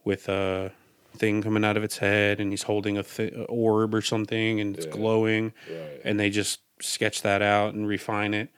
[0.04, 0.72] with a
[1.16, 4.76] thing coming out of its head, and he's holding a th- orb or something, and
[4.76, 4.92] it's Yeah.
[4.92, 6.02] glowing, Right.
[6.04, 8.50] and they just sketch that out and refine it.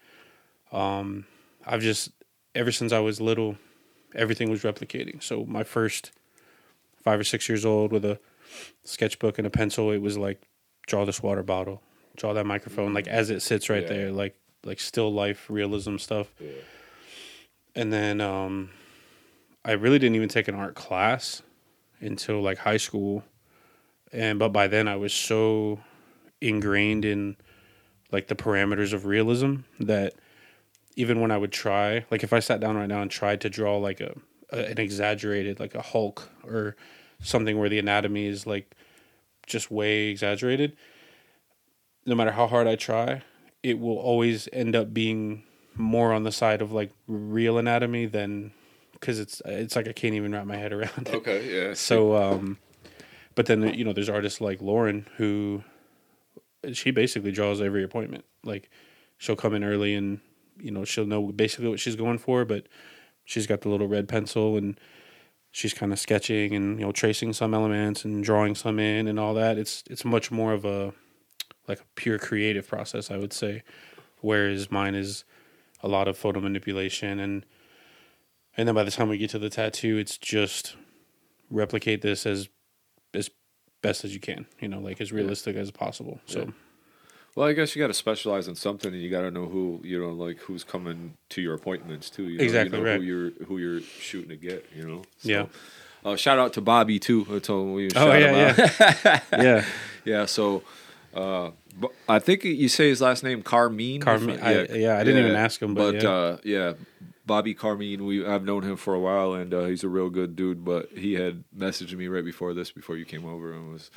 [0.71, 1.25] Um,
[1.65, 2.10] I've just
[2.56, 3.58] ever since I was little,
[4.15, 5.21] everything was replicating.
[5.21, 6.12] So my first
[7.04, 8.19] five or six years old with a
[8.84, 10.41] sketchbook and a pencil, it was like
[10.88, 11.82] draw this water bottle,
[12.15, 13.89] draw that microphone, like as it sits right Yeah.
[13.89, 16.50] there, like like still life realism stuff Yeah.
[17.76, 18.69] and then um,
[19.63, 21.41] I really didn't even take an art class
[22.02, 23.24] until like high school,
[24.12, 25.80] and but by then I was so
[26.41, 27.36] ingrained in
[28.12, 30.13] like the parameters of realism that
[30.95, 33.50] even when I would try, like if I sat down right now and tried to
[33.50, 34.15] draw like a,
[34.52, 36.76] a an exaggerated like a Hulk or
[37.22, 38.74] something where the anatomy is like
[39.45, 40.76] just way exaggerated,
[42.06, 43.22] no matter how hard I try,
[43.63, 45.43] it will always end up being
[45.76, 48.52] more on the side of like real anatomy than
[48.93, 51.13] because it's it's like I can't even wrap my head around it.
[51.15, 51.67] Okay.
[51.67, 51.74] Yeah.
[51.74, 52.58] So, um,
[53.36, 55.63] but then you know, there's artists like Lauren who
[56.74, 58.26] she basically draws every appointment.
[58.43, 58.69] Like
[59.17, 60.19] she'll come in early and
[60.60, 62.67] you know she'll know basically what she's going for, but
[63.26, 64.80] she's got the little red pencil and
[65.52, 69.19] she's kind of sketching and you know tracing some elements and drawing some in and
[69.19, 69.58] all that.
[69.58, 70.93] It's it's much more of a
[71.70, 73.64] like a pure creative process, I would say,
[74.22, 75.24] whereas mine is
[75.82, 77.46] a lot of photo manipulation and
[78.58, 80.76] and then by the time we get to the tattoo, it's just
[81.50, 82.50] replicate this as
[83.14, 83.30] as
[83.82, 86.20] best as you can, you know, like as realistic as possible.
[86.26, 86.40] So.
[86.40, 86.46] Yeah.
[87.36, 89.80] Well, I guess you got to specialize in something, and you got to know who
[89.84, 92.24] you know, like who's coming to your appointments too.
[92.24, 93.00] You know, Exactly, you know right.
[93.00, 94.66] Who you're who you're shooting to get.
[94.76, 95.02] You know.
[95.22, 95.46] Yeah.
[96.04, 97.26] Uh, shout out to Bobby too.
[97.32, 99.66] I told him we Oh yeah, yeah, yeah.
[100.06, 100.64] Yeah, So,
[101.13, 104.02] uh, bu- I think you say his last name Carmine.
[104.02, 106.10] Carmine, I- yeah, I didn't even ask him, but yeah.
[106.10, 106.74] uh, yeah,
[107.26, 108.06] Bobby Carmine.
[108.06, 110.63] We I've known him for a while, and uh, he's a real good dude.
[110.65, 113.91] But he had messaged me right before this, before you came over, and was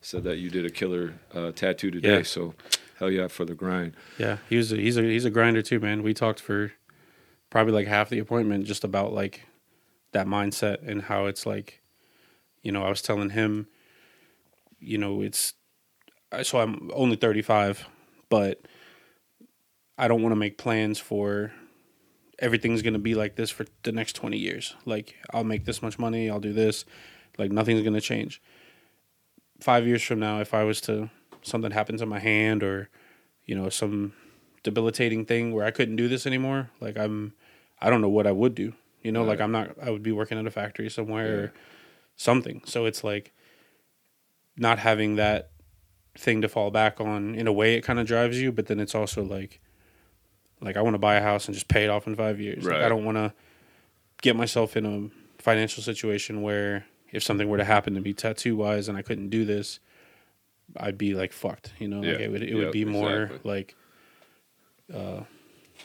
[0.00, 2.18] said that you did a killer uh, tattoo today.
[2.18, 2.22] Yeah.
[2.22, 2.54] So,
[2.98, 3.94] hell yeah for the grind.
[4.18, 6.02] Yeah, he was a, he's a he's a grinder too, man.
[6.02, 6.72] We talked for
[7.50, 9.42] probably like half the appointment just about like
[10.12, 11.82] that mindset and how it's like,
[12.62, 13.66] you know, I was telling him,
[14.80, 15.54] you know, it's
[16.42, 17.86] so I'm only 35,
[18.28, 18.60] but
[19.96, 21.52] I don't want to make plans for
[22.38, 24.76] everything's going to be like this for the next 20 years.
[24.84, 26.84] Like I'll make this much money, I'll do this,
[27.36, 28.40] like nothing's going to change.
[29.60, 31.10] 5 years from now if I was to
[31.42, 32.88] something happens in my hand or
[33.44, 34.12] you know some
[34.62, 37.32] debilitating thing where I couldn't do this anymore, like I'm
[37.80, 38.74] I don't know what I would do.
[39.02, 41.42] You know, like I'm not I would be working at a factory somewhere Yeah.
[41.44, 41.52] or
[42.16, 42.62] something.
[42.66, 43.32] So it's like
[44.56, 45.50] not having that
[46.18, 48.80] thing to fall back on in a way it kind of drives you, but then
[48.80, 49.60] it's also like
[50.60, 52.64] like I want to buy a house and just pay it off in 5 years.
[52.64, 53.32] Like I don't want to
[54.22, 58.56] get myself in a financial situation where if something were to happen to me tattoo
[58.56, 59.78] wise and I couldn't do this,
[60.76, 63.50] I'd be like fucked, you know, like it would it Yep, would be more exactly.
[63.50, 63.76] like
[64.92, 65.20] uh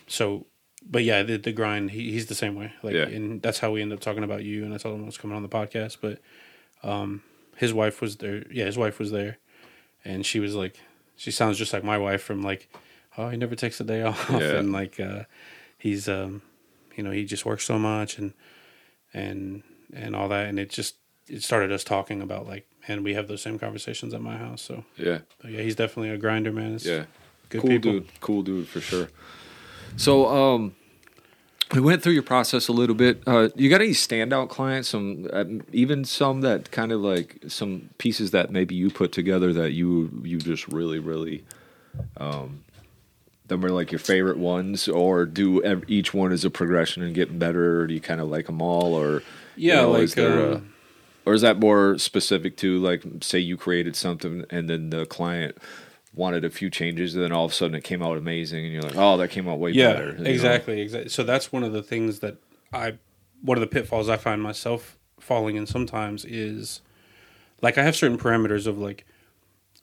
[0.08, 0.48] so
[0.86, 2.74] but yeah, the the grind he, he's the same way.
[2.82, 3.04] Like Yeah.
[3.08, 5.17] and that's how we end up talking about you and I told him I was
[5.17, 6.19] coming on the podcast, but
[6.84, 7.22] um
[7.58, 8.43] his wife was there.
[8.52, 9.38] Yeah, his wife was there
[10.05, 10.79] and she was like
[11.15, 12.69] she sounds just like my wife from like
[13.17, 14.57] oh, he never takes a day off Yeah.
[14.57, 15.23] and like uh
[15.77, 16.41] he's um
[16.95, 18.33] you know, he just works so much and
[19.13, 19.63] and
[19.93, 20.95] and all that and it just
[21.27, 24.61] it started us talking about like and we have those same conversations at my house
[24.61, 27.05] so Yeah, but yeah he's definitely a grinder man it's yeah.
[27.49, 27.91] good cool people.
[27.93, 28.07] dude.
[28.21, 29.07] Cool dude for sure.
[29.95, 30.75] So, um,
[31.73, 33.21] we went through your process a little bit.
[33.25, 34.89] Uh, you got any standout clients?
[34.89, 39.51] Some, uh, even some that kind of like some pieces that maybe you put together
[39.53, 41.43] that you you just really really,
[42.17, 42.63] um,
[43.47, 47.13] them are like your favorite ones, or do ev- each one is a progression and
[47.15, 49.15] getting better, or do you kind of like them all, or
[49.55, 50.73] you yeah know, like is there a- um,
[51.25, 55.57] or is that more specific to like say you created something and then the client
[56.15, 58.73] wanted a few changes and then all of a sudden it came out amazing and
[58.73, 60.30] you're like oh that came out way yeah better know?
[60.30, 62.36] exactly exactly so that's one of the things that
[62.71, 62.93] i
[63.41, 66.82] one of the pitfalls i find myself falling in sometimes is
[67.62, 69.06] like i have certain parameters of like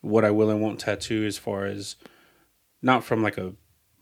[0.03, 1.97] what i will and won't tattoo as far as
[2.81, 3.53] not from like a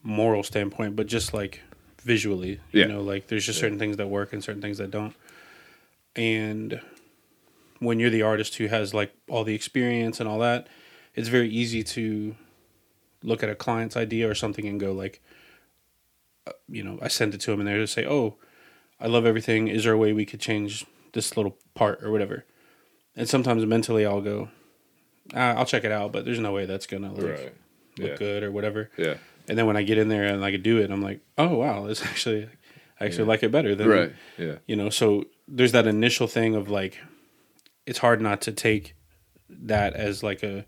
[0.02, 1.62] moral standpoint but just like
[2.02, 2.86] visually Yeah.
[2.86, 3.62] you know like there's just Yeah.
[3.62, 5.14] certain things that work and certain things that don't
[6.14, 6.80] and
[7.80, 10.66] when you're the artist who has like all the experience and all that
[11.14, 12.36] it's very easy to
[13.22, 15.20] look at a client's idea or something and go like
[16.46, 18.36] uh, you know i send it to them and they're just say oh
[19.00, 19.68] i love everything.
[19.68, 22.44] Is there a way we could change this little part or whatever?
[23.16, 24.48] And sometimes mentally i'll go
[25.34, 27.54] ah, i'll check it out but there's no way that's gonna like, right.
[27.98, 28.16] look yeah.
[28.16, 28.90] good or whatever.
[28.96, 29.14] Yeah.
[29.48, 31.56] And then when i get in there and i could do it i'm like oh
[31.56, 32.48] wow it's actually
[33.00, 33.28] i actually Yeah.
[33.28, 34.12] like it better than right.
[34.36, 34.56] Yeah.
[34.66, 36.98] you know so there's that initial thing of like
[37.86, 38.94] it's hard not to take
[39.48, 40.66] that as like a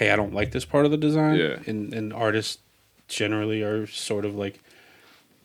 [0.00, 1.36] hey i don't like this part of the design.
[1.36, 1.58] Yeah.
[1.66, 2.58] and and artists
[3.06, 4.60] generally are sort of like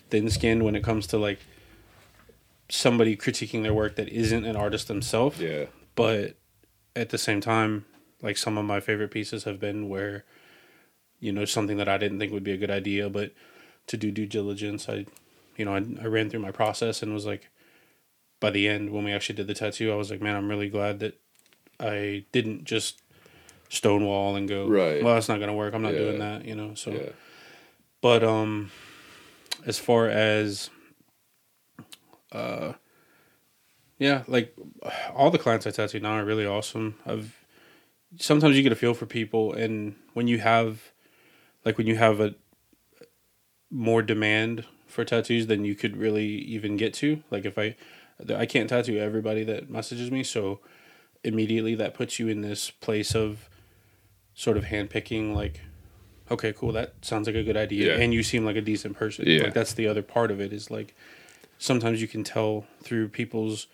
[0.09, 1.39] thin skinned when it comes to like
[2.69, 5.39] somebody critiquing their work that isn't an artist themselves.
[5.39, 5.65] Yeah.
[5.95, 6.35] But
[6.95, 7.85] at the same time
[8.21, 10.23] like some of my favorite pieces have been where
[11.19, 13.33] you know something that i didn't think would be a good idea but
[13.87, 15.05] to do due diligence i
[15.57, 17.49] you know i, I ran through my process and was like
[18.39, 20.69] by the end when we actually did the tattoo i was like man i'm really
[20.69, 21.19] glad that
[21.79, 23.01] i didn't just
[23.69, 25.03] stonewall and go Right.
[25.03, 25.99] well it's not going to work i'm not Yeah.
[25.99, 27.09] doing that you know so yeah
[28.01, 28.71] but um
[29.65, 30.69] as far as
[32.31, 32.73] uh
[33.99, 34.55] yeah like
[35.13, 37.43] all the clients i tattoo now are really awesome i've
[38.17, 40.91] sometimes you get a feel for people and when you have
[41.65, 42.35] like when you have a
[43.71, 47.75] more demand for tattoos than you could really even get to like if i
[48.35, 50.59] i can't tattoo everybody that messages me so
[51.23, 53.49] immediately that puts you in this place of
[54.35, 55.61] sort of handpicking like
[56.29, 58.01] okay cool that sounds like a good idea Yeah.
[58.03, 59.43] and you seem like a decent person Yeah.
[59.43, 60.93] like that's the other part of it is like
[61.57, 63.67] sometimes you can tell through people's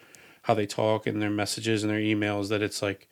[0.43, 3.07] how they talk and their messages and their emails that it's like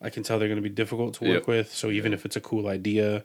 [0.00, 1.46] I can tell they're going to be difficult to work Yep.
[1.46, 1.74] with.
[1.74, 3.24] So even if it's a cool idea,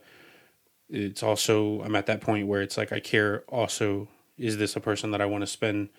[0.88, 4.08] it's also I'm at that point where it's like I care also
[4.38, 5.90] is this a person that I want to spend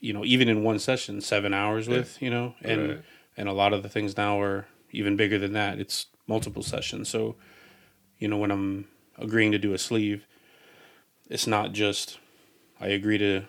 [0.00, 2.54] you know even in one session 7 hours with, you know?
[2.62, 3.02] And Right.
[3.36, 5.78] and a lot of the things now are even bigger than that.
[5.78, 7.08] It's multiple sessions.
[7.08, 7.36] So
[8.18, 8.86] you know when I'm
[9.18, 10.26] agreeing to do a sleeve,
[11.28, 12.18] it's not just
[12.80, 13.44] I agree to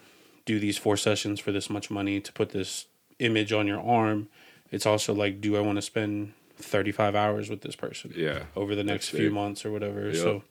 [0.45, 2.86] do these four sessions for this much money to put this
[3.19, 4.27] image on your arm.
[4.71, 8.43] It's also like, do I want to spend 35 hours with this person Yeah.
[8.55, 10.07] over the next few months or whatever?
[10.09, 10.15] Yep.
[10.15, 10.43] So,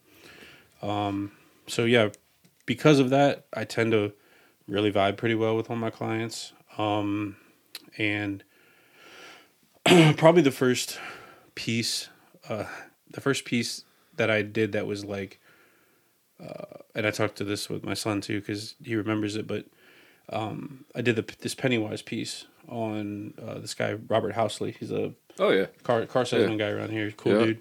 [0.86, 1.32] um,
[1.66, 2.08] so yeah,
[2.64, 4.12] because of that, I tend to
[4.66, 6.52] really vibe pretty well with all my clients.
[6.78, 7.36] Um,
[7.98, 8.42] and
[10.16, 10.98] probably the first
[11.54, 12.08] piece,
[12.48, 12.64] uh,
[13.10, 13.84] the first piece
[14.16, 15.38] that I did that was like,
[16.42, 19.46] uh, and I talked to this with my son too because he remembers it.
[19.46, 19.66] But
[20.30, 24.76] um, I did the, this Pennywise piece on uh, this guy Robert Housley.
[24.76, 25.66] He's a Oh yeah.
[25.82, 27.10] car car salesman guy around here.
[27.12, 27.38] Cool Yeah.
[27.46, 27.60] dude.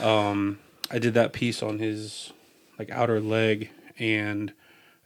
[0.00, 0.58] Um,
[0.90, 2.32] I did that piece on his
[2.78, 4.52] like outer leg, and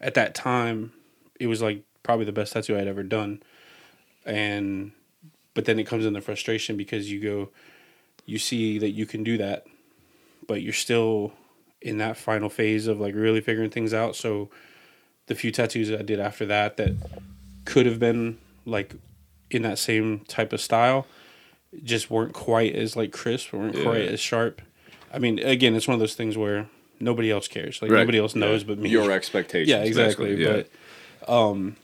[0.01, 0.93] at that time,
[1.41, 3.43] it was like probably the best tattoo I'd ever done.
[4.25, 4.93] And
[5.55, 7.51] but then it comes in the frustration because you go,
[8.27, 9.65] you see that you can do that,
[10.47, 11.33] but you're still
[11.81, 14.17] in that final phase of like really figuring things out.
[14.17, 14.51] So
[15.27, 16.91] the few tattoos I did after that that
[17.65, 18.95] could have been like
[19.51, 21.07] in that same type of style
[21.85, 23.83] just weren't quite as like crisp, weren't Yeah.
[23.83, 24.61] quite as sharp.
[25.13, 27.81] I mean, again, it's one of those things where nobody else cares.
[27.81, 28.01] Like Right.
[28.01, 28.67] nobody else knows Yeah.
[28.69, 28.89] but me.
[28.91, 29.69] Your expectations.
[29.69, 30.35] yeah, exactly.
[30.43, 30.63] Yeah.
[31.27, 31.77] But um,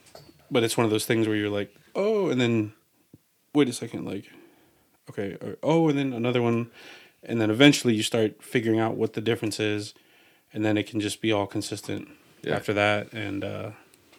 [0.51, 2.73] but it's one of those things where you're like, oh, and then
[3.53, 4.25] wait a second, like,
[5.09, 6.71] okay, or, oh, and then another one,
[7.23, 9.93] and then eventually you start figuring out what the difference is,
[10.53, 12.07] and then it can just be all consistent
[12.43, 12.55] Yeah.
[12.55, 13.71] after that, and uh,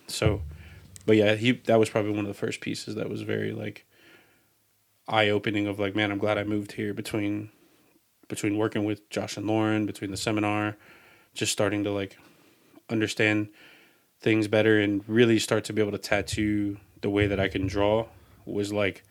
[0.07, 0.43] so,
[1.07, 3.85] but yeah, he that was probably one of the first pieces that was very like
[5.07, 7.51] eye opening of like, man, I'm glad I moved here between
[8.29, 10.77] between working with Josh and Lauren, between the seminar,
[11.35, 12.17] just starting to like
[12.89, 13.49] understand
[14.21, 17.67] things better and really start to be able to tattoo the way that I can
[17.67, 18.07] draw
[18.47, 19.03] was like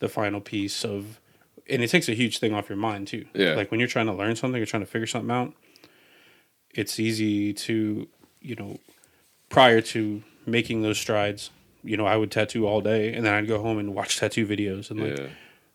[0.00, 1.20] the final piece of
[1.68, 3.26] and it takes a huge thing off your mind too.
[3.32, 3.54] Yeah.
[3.54, 5.54] Like when you're trying to learn something or trying to figure something out,
[6.74, 8.08] it's easy to,
[8.40, 8.78] you know,
[9.48, 11.50] prior to making those strides,
[11.84, 14.46] you know, I would tattoo all day and then I'd go home and watch tattoo
[14.46, 15.26] videos and like Yeah.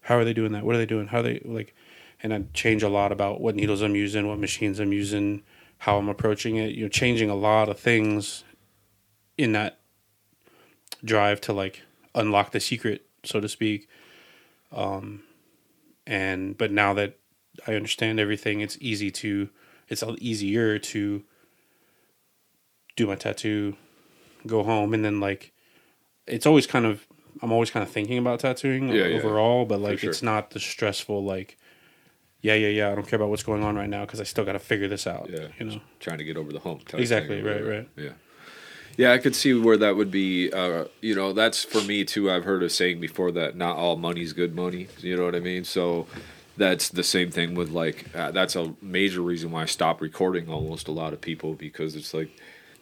[0.02, 0.66] how are they doing that?
[0.66, 1.08] What are they doing?
[1.08, 1.74] How are they like?
[2.22, 5.44] And I'd change a lot about what needles I'm using, what machines I'm using,
[5.80, 6.72] how I'm approaching it.
[6.74, 8.44] You know, changing a lot of things
[9.38, 9.80] in that
[11.04, 11.84] drive to like
[12.16, 13.88] unlock the secret, so to speak.
[14.76, 15.24] Um,
[16.06, 17.18] and but now that
[17.66, 19.50] I understand everything, it's easy to,
[19.88, 21.24] it's a- easier to
[22.96, 23.76] do my tattoo,
[24.46, 25.54] go home, and then like,
[26.28, 27.08] it's always kind of
[27.42, 29.18] I'm always kind of thinking about tattooing Yeah, yeah.
[29.18, 30.10] overall, but like sure.
[30.10, 31.58] it's not the stressful like,
[32.42, 32.92] yeah, yeah, yeah.
[32.92, 34.88] I don't care about what's going on right now because I still got to figure
[34.88, 35.30] this out.
[35.30, 35.48] Yeah.
[35.60, 35.82] you know.
[36.00, 36.94] Trying to get over the hump.
[36.94, 37.90] Exactly, right, right.
[37.98, 38.12] Yeah.
[38.98, 40.52] Yeah, I could see where that would be.
[40.52, 42.32] Uh, you know, that's for me too.
[42.32, 44.88] I've heard a saying before that not all money's good money.
[45.00, 45.66] You know what I mean?
[45.66, 46.08] So
[46.58, 50.50] that's the same thing with like uh, that's a major reason why I stopped recording
[50.50, 52.30] almost a lot of people because it's like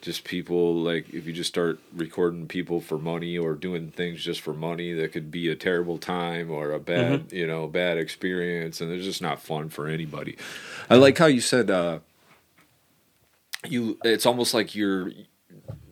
[0.02, 4.42] just people like if you just start recording people for money or doing things just
[4.42, 8.82] for money that could be a terrible time or a bad you know bad experience
[8.82, 10.38] and it's just not fun for anybody.
[10.90, 12.00] I like how you said uh,
[13.68, 13.98] you.
[14.04, 15.12] It's almost like you're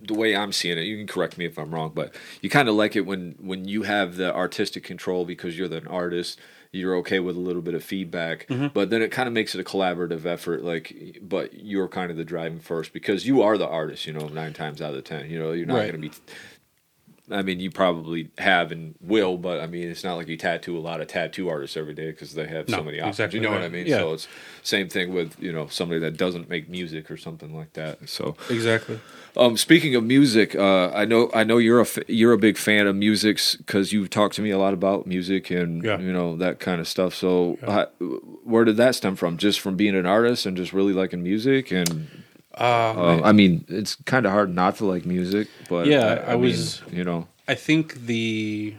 [0.04, 2.68] the way I'm seeing it, you can correct me if I'm wrong, but you kind
[2.70, 6.40] of like it when when you have the artistic control because you're the artist.
[6.74, 8.68] You're okay with a little bit of feedback, mm-hmm.
[8.68, 10.64] but then it kind of makes it a collaborative effort.
[10.64, 14.08] Like, but you're kind of the driving force because you are the artist.
[14.08, 15.92] You know, nine times out of ten, you know, you're not Right.
[15.92, 16.16] going to be.
[17.34, 20.78] I mean, you probably have and will, but I mean, it's not like you tattoo
[20.78, 23.15] a lot of tattoo artists every day because they have so many options.
[23.15, 23.62] exactly you know what.
[23.62, 23.88] I mean?
[23.88, 23.98] Yeah.
[23.98, 24.28] So it's
[24.63, 28.10] same thing with you know somebody that doesn't make music or something like that.
[28.10, 29.00] So Exactly.
[29.38, 32.58] um, speaking of music, uh, I know I know you're a f- you're a big
[32.58, 35.99] fan of music because you've talked to me a lot about music and Yeah.
[35.99, 37.14] you know that kind of stuff.
[37.16, 37.70] So, Yeah.
[37.70, 37.86] uh,
[38.43, 39.38] where did that stem from?
[39.38, 42.08] Just from being an artist and just really liking music and.
[42.58, 46.32] Uh, Uh, I mean, it's kind of hard not to like music, but Yeah, I
[46.34, 48.76] mean, was- you know, I think the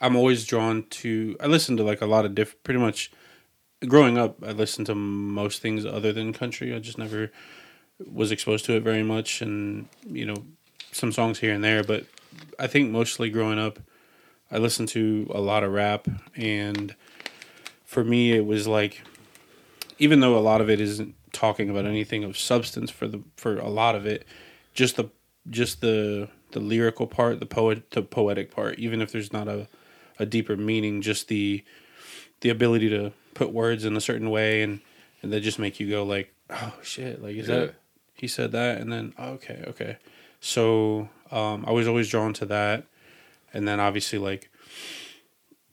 [0.00, 3.10] I'm always drawn to I listen to like a lot of different pretty much
[3.86, 6.74] growing up I listened to most things other than country.
[6.74, 7.30] I just never
[8.10, 10.44] was exposed to it very much and you know
[10.92, 12.06] some songs here and there, but
[12.58, 13.78] I think mostly growing up
[14.50, 16.94] I listened to a lot of rap and
[17.84, 19.02] for me it was like
[19.98, 23.58] even though a lot of it isn't talking about anything of substance for the for
[23.58, 24.24] a lot of it
[24.74, 25.10] just the
[25.48, 29.68] just the the lyrical part, the poet, the poetic part, even if there's not a
[30.18, 31.64] a deeper meaning, just the
[32.40, 34.80] the ability to put words in a certain way and
[35.22, 37.56] and they just make you go like, oh shit, like is Yeah.
[37.56, 37.74] that
[38.14, 39.96] he said that and then oh, okay, okay.
[40.40, 42.84] So um, I was always drawn to that,
[43.52, 44.50] and then obviously like,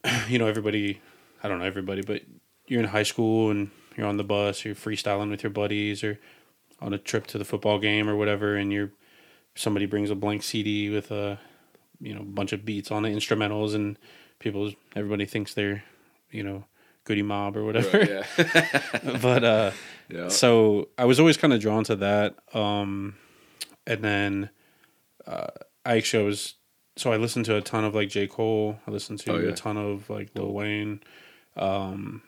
[0.28, 1.01] you know, everybody,
[1.43, 2.22] I don't know everybody, but
[2.68, 6.19] you're in high school and you're on the bus, you're freestyling with your buddies, or
[6.79, 8.91] on a trip to the football game or whatever, and you're
[9.55, 11.39] somebody brings a blank CD with a
[11.99, 13.97] you know bunch of beats on it, instrumentals, and
[14.39, 15.83] people everybody thinks they're
[16.31, 16.65] you know
[17.05, 18.03] Goodie Mob or whatever.
[18.03, 18.23] yeah.
[19.21, 19.71] but uh,
[20.09, 20.27] yeah.
[20.27, 22.35] so I was always kind of drawn to that.
[22.53, 23.15] Um,
[23.87, 24.49] and then
[25.25, 25.47] uh,
[25.85, 26.55] I actually was
[26.97, 28.77] so I listened to a ton of like J Cole.
[28.87, 29.49] I listened to Oh, yeah.
[29.49, 30.99] a ton of like Lil Wayne.
[31.55, 32.21] Um,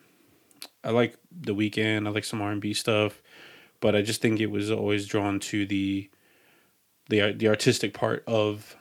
[0.84, 2.08] I like The Weeknd.
[2.08, 3.22] I like some R and B stuff,
[3.82, 6.10] but I just think it was always drawn to the
[7.10, 8.76] the the artistic part of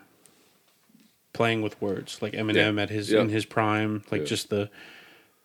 [1.32, 3.20] playing with words, like Eminem at his Yeah.
[3.20, 4.26] in his prime, like Yeah.
[4.26, 4.70] just the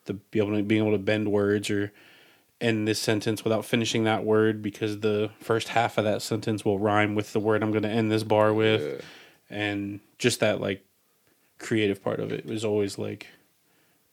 [0.05, 1.91] the be able to being able to bend words or
[2.59, 6.77] end this sentence without finishing that word because the first half of that sentence will
[6.79, 8.81] rhyme with the word I'm going to end this bar with,
[9.49, 9.57] Yeah.
[9.57, 10.83] and just that like
[11.59, 13.27] creative part of it was always like,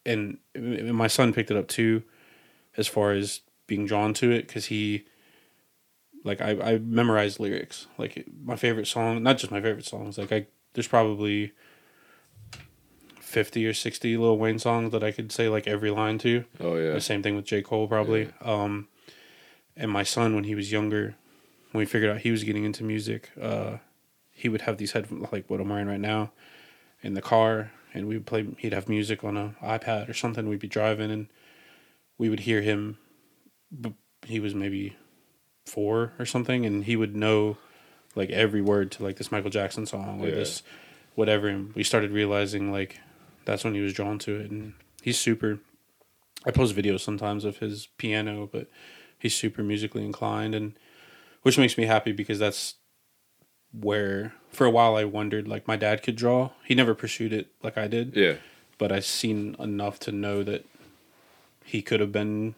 [0.06, 2.02] and my son picked it up too,
[2.76, 5.04] as far as being drawn to it because he.
[6.22, 7.86] Like I, I memorized lyrics.
[7.96, 10.18] Like my favorite song, not just my favorite songs.
[10.18, 11.52] Like I, there's probably
[13.18, 16.44] fifty or sixty Lil Wayne songs that I could say like every line to.
[16.60, 16.92] Oh yeah.
[16.92, 17.62] The same thing with J.
[17.62, 18.28] Cole, probably.
[18.42, 18.88] Um,
[19.76, 21.14] and my son, when he was younger,
[21.70, 23.78] when we figured out he was getting into music, uh,
[24.30, 26.32] he would have these headphones, like what I'm wearing right now,
[27.02, 28.46] in the car, and we would play.
[28.58, 30.48] He'd have music on a iPad or something.
[30.48, 31.28] We'd be driving, and
[32.20, 32.98] we would hear him.
[34.26, 34.94] He was maybe
[35.64, 37.56] four or something, and he would know
[38.14, 40.34] like every word to like this Michael Jackson song or Yeah.
[40.34, 40.62] this
[41.14, 41.48] whatever.
[41.48, 43.00] And we started realizing like
[43.46, 45.60] that's when he was drawn to it, and he's super.
[46.44, 48.68] I post videos sometimes of his piano, but
[49.18, 50.74] he's super musically inclined, and
[51.42, 52.74] which makes me happy because that's
[53.72, 56.50] where for a while I wondered like my dad could draw.
[56.64, 58.34] He never pursued it like I did, Yeah.
[58.76, 60.66] but I've seen enough to know that
[61.70, 62.54] he could have been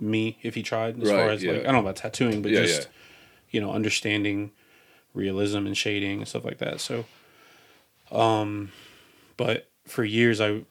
[0.00, 1.00] me if he tried.
[1.02, 1.60] As far Right, as like.
[1.60, 2.88] I don't know about tattooing, but Yeah, just yeah.
[3.50, 4.50] you know understanding
[5.14, 6.80] realism and shading and stuff like that.
[6.80, 7.04] So,
[8.10, 8.72] um,
[9.36, 10.64] but for years I,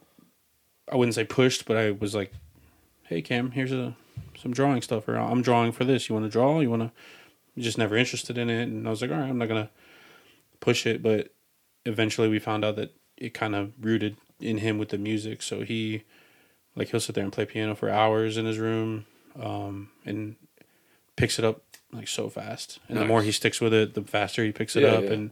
[0.90, 2.32] I wouldn't say pushed, but I was like,
[3.04, 3.96] "Hey Cam, here's a
[4.40, 6.08] some drawing stuff, or I'm drawing for this.
[6.08, 6.60] You want to draw?
[6.60, 6.92] You want to?"
[7.60, 9.70] Just never interested in it, and I was like, "All right, I'm not gonna
[10.60, 11.32] push it." But
[11.84, 15.42] eventually, we found out that it kind of rooted in him with the music.
[15.42, 16.02] So he,
[16.76, 19.06] like, he'll sit there and play piano for hours in his room,
[19.40, 20.36] um, and
[21.16, 21.62] picks it up
[21.92, 22.78] like so fast.
[22.88, 25.04] And the more he sticks with it, the faster he picks it Yeah, up.
[25.04, 25.12] yeah.
[25.12, 25.30] And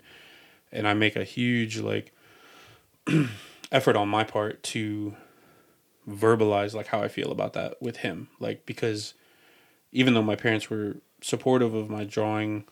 [0.73, 2.13] and I make a huge like
[3.73, 5.17] effort on my part to
[6.09, 8.29] verbalize like how I feel about that with him.
[8.39, 9.15] Like because
[9.93, 12.65] even though my parents were supportive of my drawing,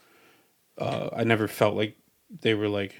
[0.77, 1.97] uh, I never felt like
[2.41, 2.95] they were like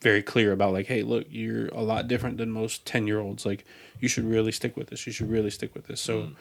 [0.00, 3.44] very clear about like, hey, look, you're a lot different than most ten year olds.
[3.44, 3.64] Like
[4.00, 5.06] you should really stick with this.
[5.06, 6.00] You should really stick with this.
[6.00, 6.36] So, mm.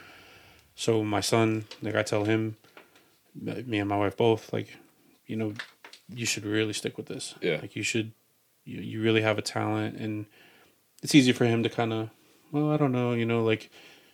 [0.76, 2.58] so my son, like I tell him,
[3.48, 4.78] uh, me and my wife both, like,
[5.26, 5.54] you know,
[6.14, 7.36] you should really stick with this.
[7.42, 7.60] Yeah.
[7.62, 8.12] Like you should,
[8.64, 10.26] you you really have a talent, and
[11.02, 12.10] it's easy for him to kind of,
[12.52, 13.70] well, I don't know, you know, like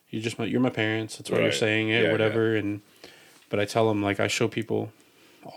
[0.09, 1.17] you're just my you're my parents.
[1.17, 2.55] That's why you're saying it, Yeah, whatever.
[2.55, 2.81] And
[3.49, 4.91] but I tell him like I show people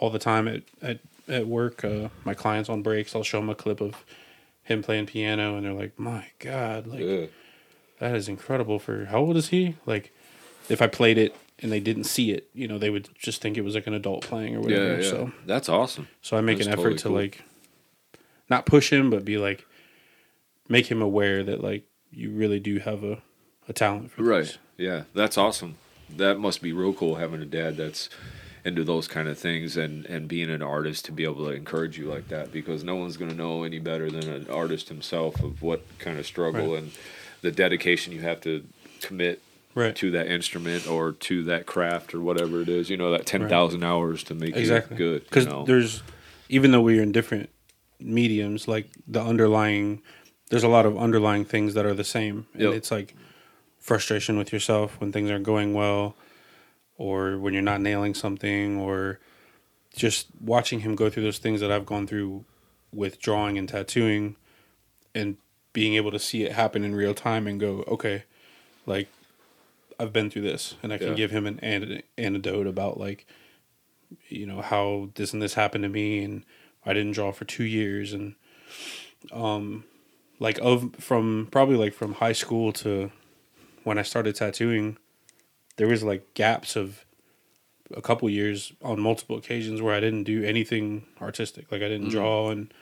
[0.01, 1.85] all the time at at at work.
[1.85, 4.05] Uh, my clients on breaks, I'll show them a clip of
[4.63, 7.27] him playing piano, and they're like, "My God, like Yeah.
[8.01, 9.77] that is incredible." For how old is he?
[9.87, 10.13] Like,
[10.69, 13.57] if I played it and they didn't see it, you know, they would just think
[13.57, 14.97] it was like an adult playing or whatever.
[14.97, 15.03] Yeah.
[15.03, 15.11] yeah.
[15.11, 16.09] So That's awesome.
[16.23, 17.17] so I make That's an effort totally to cool.
[17.17, 17.43] like
[18.51, 19.65] not push him, but be like
[20.69, 23.23] make him aware that like you really do have a,
[23.69, 24.45] a talent for Right.
[24.45, 24.59] this.
[24.77, 25.05] Yeah.
[25.15, 25.77] That's awesome.
[26.15, 28.09] That must be real cool having a dad that's
[28.67, 31.97] into those kind of things and and being an artist to be able to encourage
[31.97, 35.41] you like that because no one's going to know any better than an artist himself
[35.43, 36.83] of what kind of struggle Right.
[36.83, 36.91] and
[37.43, 38.65] the dedication you have to
[39.01, 39.41] commit
[39.77, 39.95] Right.
[39.97, 43.85] to that instrument or to that craft or whatever it is you know that 10,000
[43.85, 45.65] hours to make exactly it good because you know?
[45.65, 46.03] there's
[46.49, 47.51] even though we're in different
[48.01, 50.03] mediums like the underlying
[50.51, 52.75] there's a lot of underlying things that are the same and Yep.
[52.75, 53.15] it's like
[53.79, 56.17] frustration with yourself when things aren't going well
[56.99, 59.19] or when you're not nailing something or
[59.95, 62.45] just watching him go through those things that I've gone through
[62.93, 64.37] with drawing and tattooing
[65.15, 65.37] and
[65.73, 68.25] being able to see it happen in real time and go okay
[68.87, 69.09] like
[69.99, 71.15] I've been through this and I can Yeah.
[71.15, 73.27] give him an an- anecdote about like
[74.29, 76.45] you know how this and this happened to me and
[76.85, 78.37] I didn't draw for two years, and
[79.33, 79.83] um,
[80.39, 83.11] like of from probably like from high school to
[83.83, 84.97] when I started tattooing,
[85.77, 87.05] there was like gaps of
[87.95, 91.71] a couple years on multiple occasions where I didn't do anything artistic.
[91.71, 92.11] Like I didn't Mm-hmm.
[92.19, 92.51] draw.
[92.51, 92.73] And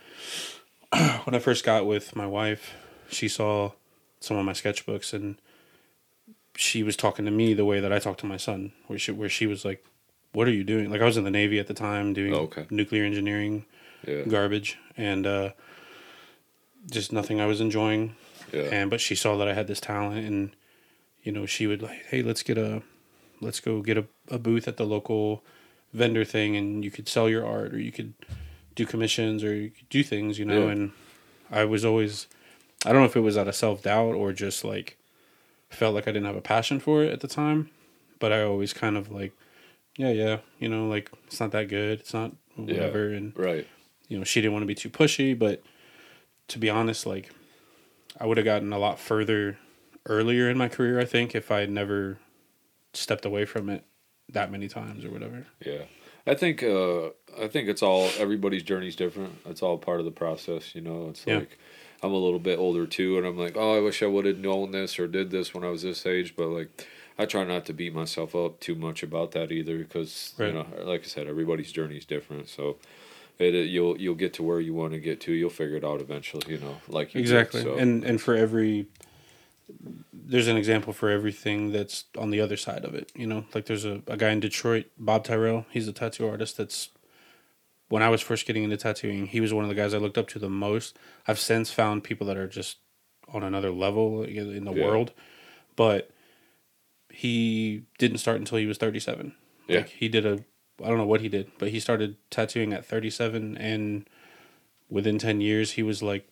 [1.24, 2.74] when I first got with my wife,
[3.10, 3.72] she saw
[4.20, 5.36] some of my sketchbooks and
[6.56, 9.10] she was talking to me the way that I talked to my son, where she
[9.12, 9.84] where she was like,
[10.32, 12.42] "What are you doing?" Like I was in the Navy at the time doing Oh,
[12.48, 12.66] okay.
[12.70, 13.66] nuclear engineering
[14.06, 14.22] Yeah.
[14.22, 15.50] garbage and uh,
[16.90, 18.14] just nothing I was enjoying.
[18.52, 18.62] Yeah.
[18.72, 20.54] And but she saw that I had this talent, and
[21.24, 22.82] you know she would like, hey, let's get a,
[23.40, 25.42] let's go get a, a booth at the local
[25.92, 28.12] vendor thing, and you could sell your art, or you could
[28.76, 30.66] do commissions, or you could do things, you know.
[30.66, 30.72] Yeah.
[30.72, 30.92] And
[31.50, 32.26] I was always,
[32.84, 34.96] I don't know if it was out of self doubt or just like
[35.70, 37.70] felt like I didn't have a passion for it at the time,
[38.20, 39.32] but I always kind of like,
[39.96, 42.74] yeah, yeah, you know, like it's not that good, it's not Yeah.
[42.74, 43.66] whatever, and Right.
[44.08, 45.62] you know, she didn't want to be too pushy, but
[46.48, 47.30] to be honest, like
[48.20, 49.58] I would have gotten a lot further
[50.06, 52.18] earlier in my career, I think, if I had never
[52.92, 53.84] stepped away from it
[54.30, 55.46] that many times or whatever.
[55.64, 55.82] Yeah.
[56.26, 59.34] I think uh I think it's all everybody's journey's different.
[59.46, 61.08] It's all part of the process, you know.
[61.10, 61.40] It's Yeah.
[61.40, 61.58] like
[62.02, 64.38] I'm a little bit older too and I'm like, "Oh, I wish I would have
[64.38, 66.86] known this or did this when I was this age," but like
[67.18, 70.46] I try not to beat myself up too much about that either because Right.
[70.48, 72.48] you know, like I said, everybody's journey is different.
[72.48, 72.78] So
[73.38, 75.32] it, it you'll you'll get to where you want to get to.
[75.32, 77.62] You'll figure it out eventually, you know, like you did, exactly.
[77.62, 77.74] so.
[77.76, 78.86] And and for every
[80.12, 83.10] there's an example for everything that's on the other side of it.
[83.14, 85.66] You know, like there's a, a guy in Detroit, Bob Tyrrell.
[85.70, 86.90] He's a tattoo artist that's
[87.88, 90.16] when I was first getting into tattooing, he was one of the guys I looked
[90.18, 90.96] up to the most.
[91.28, 92.78] I've since found people that are just
[93.32, 94.84] on another level in the Yeah.
[94.84, 95.12] world,
[95.76, 96.10] but
[97.10, 99.34] he didn't start until he was 37.
[99.68, 99.78] Yeah.
[99.78, 100.44] Like he did a
[100.82, 104.08] I don't know what he did, but he started tattooing at 37 and
[104.88, 106.26] within 10 years he was like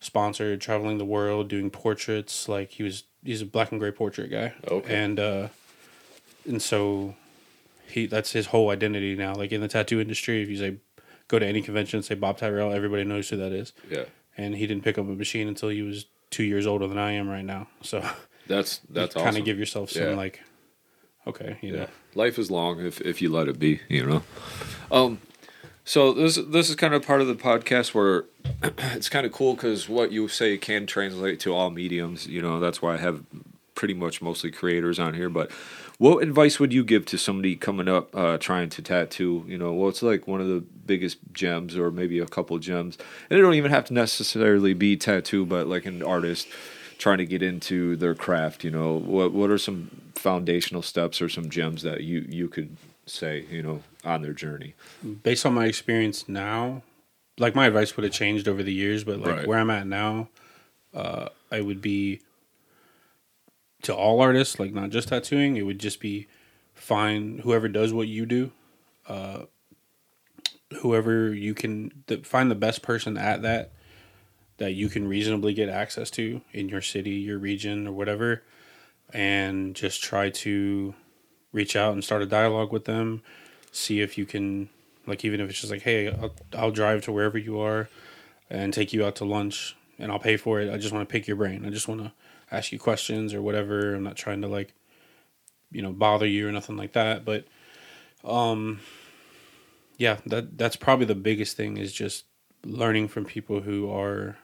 [0.00, 4.30] sponsored traveling the world doing portraits like he was he's a black and gray portrait
[4.30, 4.52] guy.
[4.70, 4.94] Okay.
[4.94, 5.48] And uh
[6.46, 7.14] and so
[7.86, 10.76] he that's his whole identity now like in the tattoo industry if you say
[11.28, 13.72] go to any convention and say Bob Tyrrell everybody knows who that is.
[13.90, 14.04] yeah.
[14.36, 17.12] And he didn't pick up a machine until he was 2 years older than I
[17.12, 17.68] am right now.
[17.82, 18.04] So
[18.46, 19.40] That's that's kind awesome.
[19.40, 20.14] of give yourself some Yeah.
[20.16, 20.42] like
[21.26, 21.78] okay, you know.
[21.78, 23.80] Yeah, life is long if if you let it be.
[23.88, 24.22] You know.
[24.90, 25.18] Um,
[25.84, 28.24] so this this is kind of part of the podcast where
[28.94, 32.26] it's kind of cool because what you say can translate to all mediums.
[32.26, 33.22] You know, that's why I have
[33.74, 35.28] pretty much mostly creators on here.
[35.28, 35.50] But
[35.98, 39.44] what advice would you give to somebody coming up uh, trying to tattoo?
[39.46, 42.96] You know, what's like one of the biggest gems, or maybe a couple gems,
[43.28, 46.48] and it don't even have to necessarily be tattoo, but like an artist
[46.96, 51.28] trying to get into their craft you know what what are some foundational steps or
[51.28, 54.74] some gems that you you could say you know on their journey
[55.22, 56.82] based on my experience now,
[57.38, 59.46] like my advice would have changed over the years, but like Right.
[59.46, 60.28] where I'm at now,
[60.92, 62.20] uh, I would be
[63.82, 65.56] to all artists, like not just tattooing.
[65.56, 66.26] It would just be
[66.74, 68.52] find whoever does what you do,
[69.08, 69.44] uh,
[70.80, 73.72] whoever you can the, find the best person at that
[74.58, 78.42] that you can reasonably get access to in your city, your region, or whatever,
[79.12, 80.94] and just try to
[81.52, 83.22] reach out and start a dialogue with them.
[83.76, 84.68] See if you can,
[85.04, 87.88] like, even if it's just like, hey, I'll, I'll drive to wherever you are
[88.48, 90.72] and take you out to lunch and I'll pay for it.
[90.72, 91.66] I just want to pick your brain.
[91.66, 92.12] I just want to
[92.52, 93.96] ask you questions or whatever.
[93.96, 94.74] I'm not trying to, like,
[95.72, 97.24] you know, bother you or nothing like that.
[97.24, 97.46] But,
[98.22, 98.78] um,
[99.96, 102.26] yeah, that that's probably the biggest thing is just
[102.64, 104.36] learning from people who are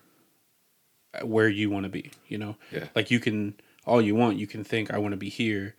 [1.22, 2.56] where you want to be, you know?
[2.72, 2.88] Yeah.
[2.94, 3.54] Like you can
[3.86, 5.74] all you want, you can think I want to be here.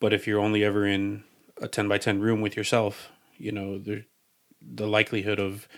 [0.00, 1.24] But if you're only ever in
[1.60, 4.04] a 10 by 10 room with yourself, you know, there
[4.60, 5.68] the likelihood of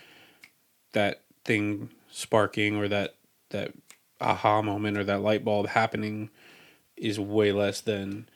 [0.93, 3.15] that thing sparking or that
[3.51, 3.71] that
[4.19, 6.29] aha moment or that light bulb happening
[6.97, 8.27] is way less than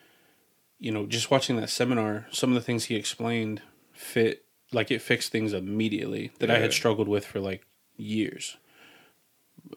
[0.77, 3.61] you know, just watching that seminar, some of the things he explained
[3.93, 7.65] fit like it fixed things immediately that I had struggled with for like
[7.95, 8.57] years.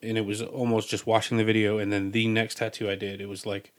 [0.02, 3.20] And it was almost just watching the video and then the next tattoo I did,
[3.20, 3.72] it was like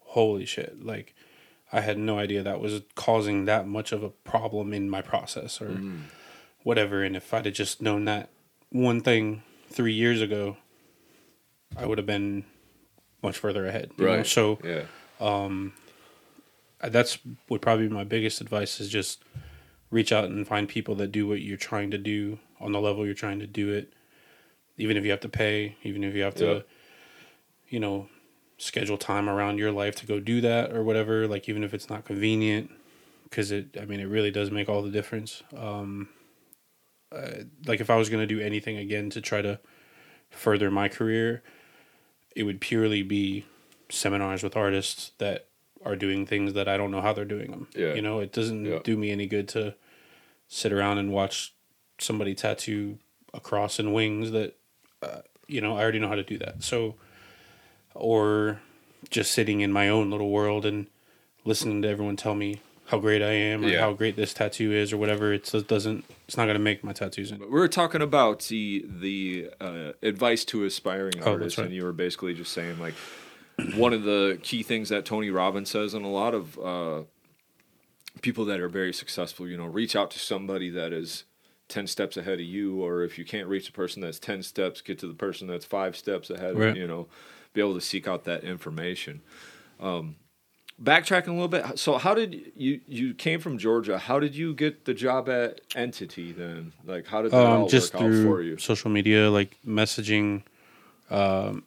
[0.00, 0.84] holy shit.
[0.84, 1.14] Like
[1.72, 5.60] I had no idea that was causing that much of a problem in my process
[5.60, 6.02] or mm.
[6.62, 7.02] whatever.
[7.02, 8.28] And if I'd have just known that
[8.70, 10.56] one thing three years ago,
[11.76, 12.44] I would have been
[13.22, 13.90] much further ahead.
[13.98, 14.16] you know?
[14.16, 14.82] right So yeah
[15.20, 15.72] um,
[16.82, 19.22] that's would probably be my biggest advice is just
[19.90, 23.04] reach out and find people that do what you're trying to do on the level
[23.04, 23.92] you're trying to do it
[24.76, 26.60] even if you have to pay even if you have to Yeah.
[27.68, 28.08] you know
[28.58, 31.90] schedule time around your life to go do that or whatever like even if it's
[31.90, 32.70] not convenient
[33.24, 36.08] because it i mean it really does make all the difference um
[37.12, 39.60] uh, like if I was going to do anything again to try to
[40.30, 41.42] further my career,
[42.34, 43.44] it would purely be
[43.88, 45.46] seminars with artists that
[45.84, 47.68] are doing things that I don't know how they're doing them.
[47.76, 47.94] Yeah.
[47.94, 48.80] You know, it doesn't Yeah.
[48.82, 49.76] do me any good to
[50.48, 51.54] sit around and watch
[51.98, 52.98] somebody tattoo
[53.32, 54.56] a cross and wings that,
[55.00, 56.62] uh, you know, I already know how to do that.
[56.64, 56.96] So,
[57.98, 58.60] or
[59.10, 60.86] just sitting in my own little world and
[61.44, 63.80] listening to everyone tell me how great I am or Yeah.
[63.80, 65.32] how great this tattoo is or whatever.
[65.32, 67.32] It's, it doesn't, it's not going to make my tattoos.
[67.32, 71.66] Any- We were talking about the the uh, advice to aspiring Oh, artists, right.
[71.66, 72.94] and you were basically just saying like
[73.76, 77.02] one of the key things that Tony Robbins says, and a lot of uh,
[78.22, 81.24] people that are very successful, you know, reach out to somebody that is
[81.68, 84.80] ten steps ahead of you, or if you can't reach the person that's ten steps,
[84.80, 86.58] get to the person that's five steps ahead.
[86.58, 86.76] Right.
[86.76, 87.08] You know,
[87.56, 89.22] be able to seek out that information.
[89.80, 90.16] Um,
[90.80, 93.98] backtracking a little bit, so how did you you came from Georgia?
[93.98, 96.72] How did you get the job at Entity then?
[96.84, 98.58] Like, how did that all um, just work out for through you?
[98.58, 100.42] social media, like messaging.
[101.10, 101.64] Um,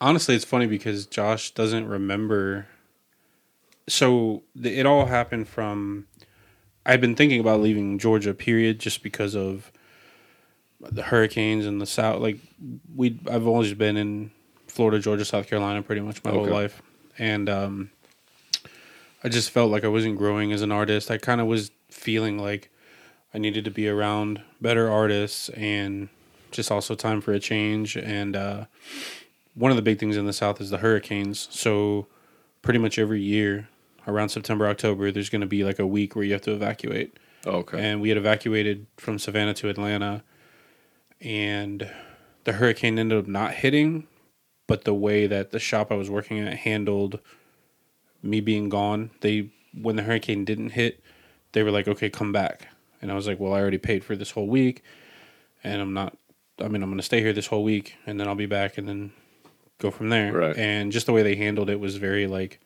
[0.00, 2.66] honestly, it's funny because Josh doesn't remember.
[3.88, 6.06] So the, it all happened from.
[6.84, 9.70] I've been thinking about leaving Georgia, period, just because of
[10.80, 12.20] the hurricanes and the south.
[12.20, 12.38] Like
[12.94, 14.30] we, I've always been in
[14.68, 16.80] Florida, Georgia, South Carolina, pretty much my whole life,
[17.18, 17.90] and um,
[19.24, 21.10] I just felt like I wasn't growing as an artist.
[21.10, 22.70] I kind of was feeling like
[23.34, 26.08] I needed to be around better artists and
[26.50, 27.96] just also time for a change.
[27.96, 28.64] And uh,
[29.54, 31.48] one of the big things in the South is the hurricanes.
[31.50, 32.06] So
[32.62, 33.68] pretty much every year
[34.06, 37.16] around September, October, there's going to be like a week where you have to evacuate.
[37.46, 37.78] Okay.
[37.78, 40.22] And we had evacuated from Savannah to Atlanta,
[41.20, 41.90] and
[42.44, 44.06] the hurricane ended up not hitting,
[44.68, 47.18] but the way that the shop I was working at handled
[48.22, 51.02] me being gone, they when the hurricane didn't hit,
[51.52, 52.68] they were like, "Okay, come back,"
[53.02, 54.84] and I was like, "Well, I already paid for this whole week,
[55.64, 56.16] and I'm not.
[56.60, 58.78] I mean, I'm going to stay here this whole week, and then I'll be back,
[58.78, 59.12] and then
[59.78, 60.56] go from there." Right.
[60.56, 62.60] And just the way they handled it was very like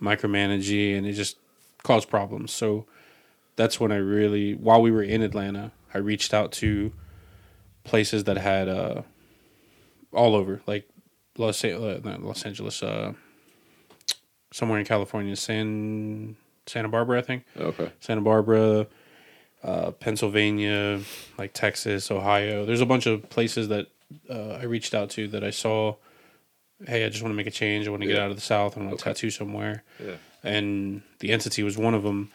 [0.00, 1.36] micromanaging, and it just
[1.82, 2.52] caused problems.
[2.52, 2.86] So
[3.56, 6.92] that's when I really, while we were in Atlanta, I reached out to
[7.84, 9.02] places that had uh,
[10.16, 10.88] all over, like
[11.38, 13.12] Los uh, Los Angeles, uh,
[14.52, 16.36] somewhere in California, San
[16.66, 17.44] Santa Barbara, I think.
[17.56, 17.92] okay.
[18.00, 18.86] Santa Barbara,
[19.62, 21.00] uh, Pennsylvania,
[21.38, 22.64] like Texas, Ohio.
[22.64, 23.86] There's a bunch of places that
[24.28, 25.96] uh, I reached out to that I saw.
[26.86, 27.86] Hey, I just want to make a change.
[27.86, 28.76] I want to get out of the South.
[28.76, 29.04] I want to Okay.
[29.10, 29.82] tattoo somewhere.
[30.04, 30.16] Yeah.
[30.42, 32.30] And the entity was one of them.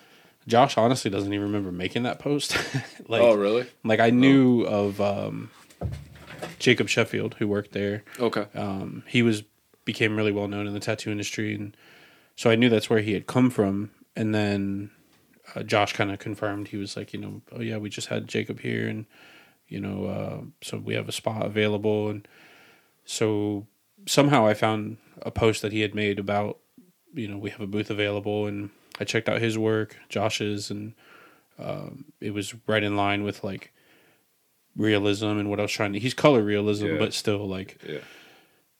[0.47, 2.57] Josh honestly doesn't even remember making that post.
[3.07, 3.67] like, oh, really?
[3.83, 5.51] like I knew of um,
[6.59, 8.03] Jacob Sheffield who worked there.
[8.19, 8.45] Okay.
[8.55, 9.43] Um, he was
[9.85, 11.75] became really well known in the tattoo industry, and
[12.35, 13.91] so I knew that's where he had come from.
[14.15, 14.91] And then
[15.55, 18.27] uh, Josh kind of confirmed he was like, you know, oh yeah, we just had
[18.27, 19.05] Jacob here, and
[19.67, 22.27] you know, uh, so we have a spot available, and
[23.05, 23.67] so
[24.05, 26.57] somehow I found a post that he had made about,
[27.13, 28.69] you know, we have a booth available, and
[28.99, 30.93] I checked out his work, Josh's, and
[31.57, 33.73] um, it was right in line with like
[34.75, 35.99] realism and what I was trying to.
[35.99, 36.97] He's color realism, Yeah.
[36.97, 37.99] but still like Yeah.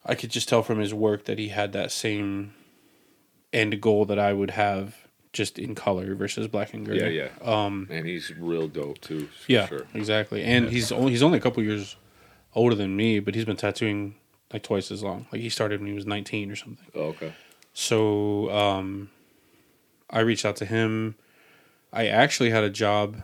[0.05, 2.53] I could just tell from his work that he had that same
[3.53, 4.95] end goal that I would have
[5.33, 6.99] just in color versus black and gray.
[7.15, 7.65] Yeah, yeah.
[7.65, 9.27] Um, And he's real dope too.
[9.27, 9.85] For yeah, Sure.
[9.93, 10.43] exactly.
[10.43, 11.95] And he's only he's only a couple years
[12.55, 14.15] older than me, but he's been tattooing
[14.51, 15.27] like twice as long.
[15.31, 16.85] Like he started when he was 19 or something.
[16.95, 17.33] Oh, okay.
[17.73, 19.09] So um,
[20.09, 21.15] I reached out to him.
[21.93, 23.21] I actually had a job,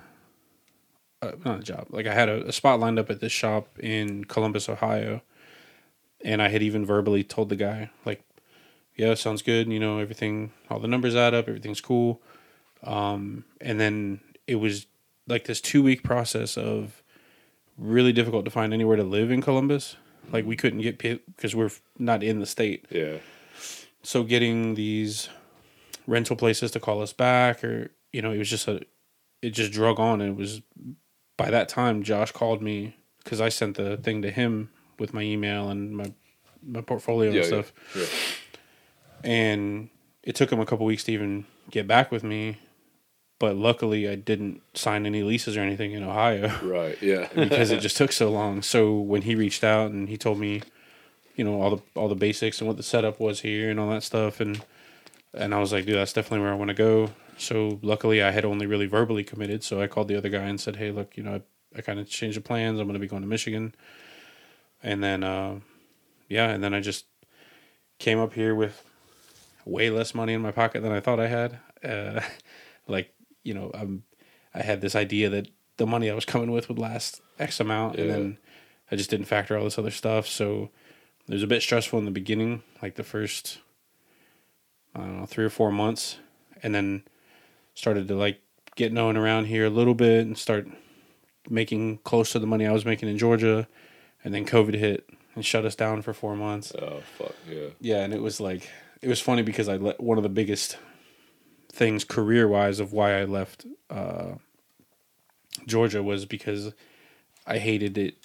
[1.22, 3.78] uh, not a job, like I had a, a spot lined up at this shop
[3.80, 5.22] in Columbus, Ohio.
[6.24, 8.24] And I had even verbally told the guy, like,
[8.96, 9.72] yeah, sounds good.
[9.72, 12.22] You know, everything, all the numbers add up, everything's cool.
[12.84, 14.88] Um, and then it was
[15.28, 17.04] like this two week process of
[17.78, 19.96] really difficult to find anywhere to live in Columbus.
[20.32, 23.18] Like we couldn't get because we're not in the state Yeah.
[24.04, 25.30] so getting these
[26.08, 28.82] rental places to call us back or you know it was just a
[29.42, 30.62] it just drug on and it was
[31.38, 34.70] by that time josh called me because i sent the thing to him
[35.00, 36.12] with my email and my
[36.64, 37.38] my portfolio Yeah.
[37.38, 38.02] and stuff Yeah.
[38.04, 38.08] yeah.
[39.24, 39.90] and
[40.24, 42.58] it took him a couple weeks to even get back with me
[43.40, 46.52] but luckily i didn't sign any leases or anything in ohio.
[46.64, 46.98] Right.
[47.02, 47.28] Yeah.
[47.36, 48.64] because it just took so long.
[48.64, 50.64] So when he reached out and he told me,
[51.36, 53.92] you know, all the all the basics and what the setup was here and all
[53.92, 54.64] that stuff, and
[55.36, 57.12] and I was like, dude, that's definitely where I want to go.
[57.38, 59.64] So luckily, I had only really verbally committed.
[59.64, 61.42] So I called the other guy and said, hey, look, you know, I,
[61.78, 62.80] I kind of changed the plans.
[62.80, 63.76] I'm going to be going to Michigan,
[64.82, 65.60] and then uh,
[66.30, 67.06] yeah, and then I just
[68.00, 68.84] came up here with
[69.66, 71.60] way less money in my pocket than I thought I had.
[71.84, 72.22] Uh,
[72.88, 73.14] like
[73.44, 74.04] you know, I'm
[74.54, 77.98] I had this idea that the money I was coming with would last X amount,
[77.98, 78.38] and then
[78.92, 80.28] I just didn't factor all this other stuff.
[80.28, 80.70] So
[81.28, 83.60] it was a bit stressful in the beginning, like the first
[84.96, 86.18] I don't know three or four months,
[86.64, 87.04] and then
[87.78, 88.42] started to like
[88.76, 90.68] get known around here a little bit and start
[91.50, 93.68] making close to the money I was making in Georgia,
[94.24, 96.74] and then COVID hit and shut us down for four months.
[96.74, 97.68] Oh fuck yeah.
[97.80, 98.68] Yeah, and it was like
[99.02, 100.78] it was funny because I let one of the biggest
[101.72, 104.36] things career wise of why I left uh,
[105.68, 106.74] Georgia was because
[107.46, 108.16] I hated it.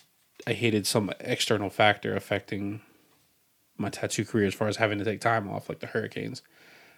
[0.47, 2.81] I hated some external factor affecting
[3.77, 6.43] my tattoo career as far as having to take time off, like the hurricanes.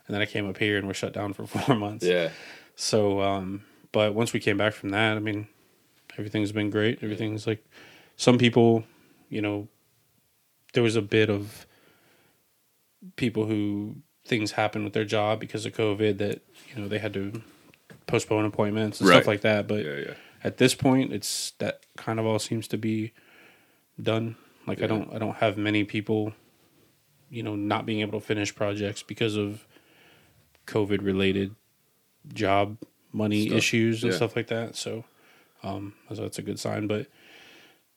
[0.07, 2.05] And then I came up here and we're shut down for four months.
[2.05, 2.31] Yeah.
[2.77, 5.47] So, um, but once we came back from that, I mean,
[6.19, 6.99] everything's been great.
[7.03, 7.65] Everything's like,
[8.17, 8.85] some people,
[9.29, 9.69] you know,
[10.75, 11.67] there was a bit of
[13.17, 13.97] people who
[14.27, 16.41] things happened with their job because of COVID that,
[16.75, 17.43] you know, they had to
[18.07, 19.17] postpone appointments and Right.
[19.17, 19.67] stuff like that.
[19.69, 20.15] But Yeah, yeah.
[20.43, 23.13] at this point, it's that kind of all seems to be
[24.01, 24.37] done.
[24.67, 24.85] Like Yeah.
[24.85, 26.33] I don't, I don't have many people,
[27.31, 29.67] you know, not being able to finish projects because of
[30.67, 31.55] COVID related
[32.33, 32.79] job
[33.13, 33.59] money Stuff.
[33.59, 34.17] issues and Yeah.
[34.17, 34.77] stuff like that.
[34.77, 35.05] So,
[35.63, 36.87] um, so that's a good sign.
[36.87, 37.07] But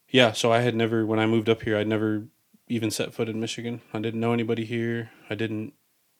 [0.09, 2.25] yeah, so I had never, when I moved up here, I'd never
[2.67, 3.81] even set foot in Michigan.
[3.93, 5.11] I didn't know anybody here.
[5.29, 5.73] I didn't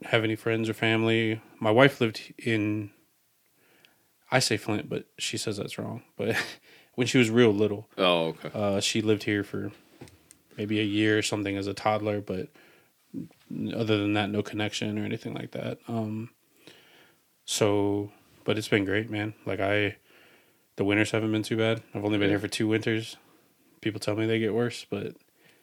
[0.04, 1.42] have any friends or family.
[1.60, 2.92] My wife lived in,
[4.32, 6.04] I say Flint, but she says that's wrong.
[6.18, 6.36] But
[6.96, 8.50] when she was real little, Oh okay.
[8.54, 9.72] uh, she lived here for
[10.58, 12.50] maybe a year or something as a toddler, but
[13.76, 15.80] other than that, no connection or anything like that.
[15.88, 16.32] Um,
[17.48, 18.12] so,
[18.44, 19.34] but it's been great, man.
[19.46, 19.96] Like I,
[20.76, 21.82] the winters haven't been too bad.
[21.96, 22.34] I've only been Yeah.
[22.34, 23.16] here for two winters.
[23.82, 25.16] People tell me they get worse, but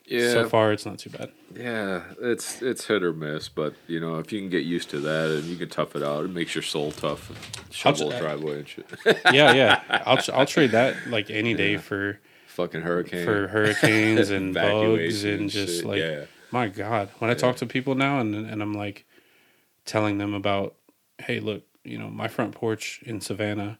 [0.06, 0.32] Yeah.
[0.32, 1.30] so far it's not too bad.
[1.54, 5.00] Yeah, it's it's hit or miss, but you know if you can get used to
[5.00, 7.30] that and you can tough it out, it makes your soul tough.
[7.70, 8.86] Shovel driveway and shit.
[9.32, 9.82] yeah, yeah.
[10.06, 15.50] I'll I'll trade that like any day for Fucking hurricane for hurricanes and bugs and
[15.50, 16.26] just shit, like yeah.
[16.52, 19.04] my god when i talk to people now and and i'm like
[19.84, 20.76] telling them about
[21.18, 23.78] hey look you know my front porch in savannah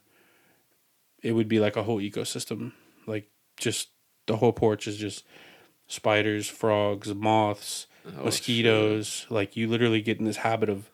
[1.23, 2.71] it would be like a whole ecosystem
[3.07, 3.27] like
[3.57, 3.89] just
[4.27, 5.23] the whole porch is just
[5.87, 10.91] spiders frogs moths Oh, mosquitoes like you literally get in this habit of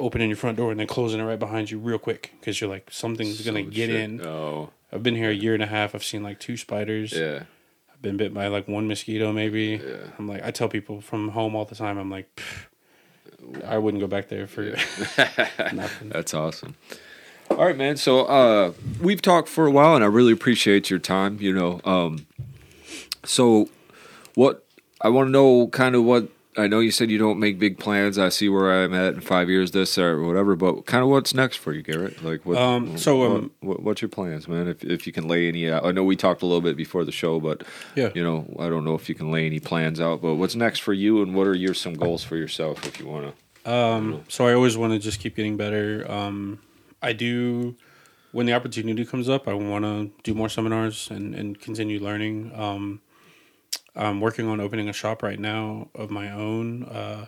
[0.00, 2.68] opening your front door and then closing it right behind you real quick because you're
[2.68, 3.94] like something's gonna get shit.
[4.00, 7.12] in Oh i've been here a year and a half i've seen like two spiders
[7.12, 7.44] yeah,
[7.92, 9.80] I've been bit by like one mosquito maybe.
[9.82, 10.08] Yeah.
[10.18, 11.96] I'm like I tell people from home all the time.
[11.96, 12.66] I'm like, "Pff,
[13.64, 14.62] I wouldn't go back there for
[15.72, 16.08] nothing.
[16.08, 16.74] that's awesome.
[17.50, 17.96] All right, man.
[17.96, 21.38] So uh, we've talked for a while, and I really appreciate your time.
[21.40, 22.26] You know, um,
[23.24, 23.68] so
[24.34, 24.64] what
[25.00, 26.28] I want to know, kind of what
[26.58, 26.80] I know.
[26.80, 28.18] You said you don't make big plans.
[28.18, 30.56] I see where I'm at in five years, this or whatever.
[30.56, 32.22] But kind of what's next for you, Garrett?
[32.24, 32.56] Like, what?
[32.56, 34.66] Um, so, what- um, what, what's your plans, man?
[34.68, 37.04] If if you can lay any out, I know we talked a little bit before
[37.04, 37.62] the show, but
[37.94, 38.10] Yeah.
[38.14, 40.22] you know, I don't know if you can lay any plans out.
[40.22, 43.06] But what's next for you, and what are your some goals for yourself, if you
[43.06, 43.34] want
[43.64, 43.70] to?
[43.70, 46.10] Um, so I always want to just keep getting better.
[46.10, 46.60] Um,
[47.02, 47.74] I do
[48.32, 49.48] when the opportunity comes up.
[49.48, 52.52] I want to do more seminars and and continue learning.
[52.54, 53.00] Um,
[53.96, 56.84] I'm working on opening a shop right now of my own.
[56.84, 57.26] Uh,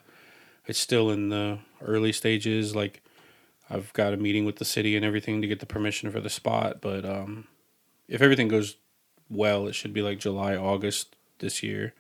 [0.66, 2.76] it's still in the early stages.
[2.76, 3.02] Like
[3.70, 6.30] I've got a meeting with the city and everything to get the permission for the
[6.30, 6.80] spot.
[6.82, 7.48] But um,
[8.06, 8.76] if everything goes
[9.30, 11.94] well, it should be like July, August this year.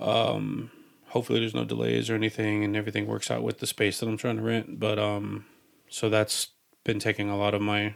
[0.00, 0.70] Um,
[1.08, 4.16] hopefully there's no delays or anything and everything works out with the space that I'm
[4.16, 4.80] trying to rent.
[4.80, 5.44] But um,
[5.90, 6.48] so that's
[6.84, 7.94] been taking a lot of my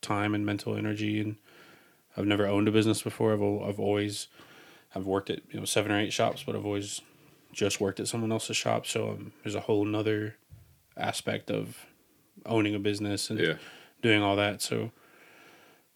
[0.00, 1.20] time and mental energy.
[1.20, 1.36] And
[2.16, 3.32] I've never owned a business before.
[3.32, 4.26] I've I've always
[4.94, 7.00] I've worked at you know seven or eight shops, but I've always
[7.52, 8.86] just worked at someone else's shop.
[8.86, 10.36] So um, there's a whole nother
[10.96, 11.86] aspect of
[12.46, 13.54] owning a business and Yeah.
[14.02, 14.62] doing all that.
[14.62, 14.92] So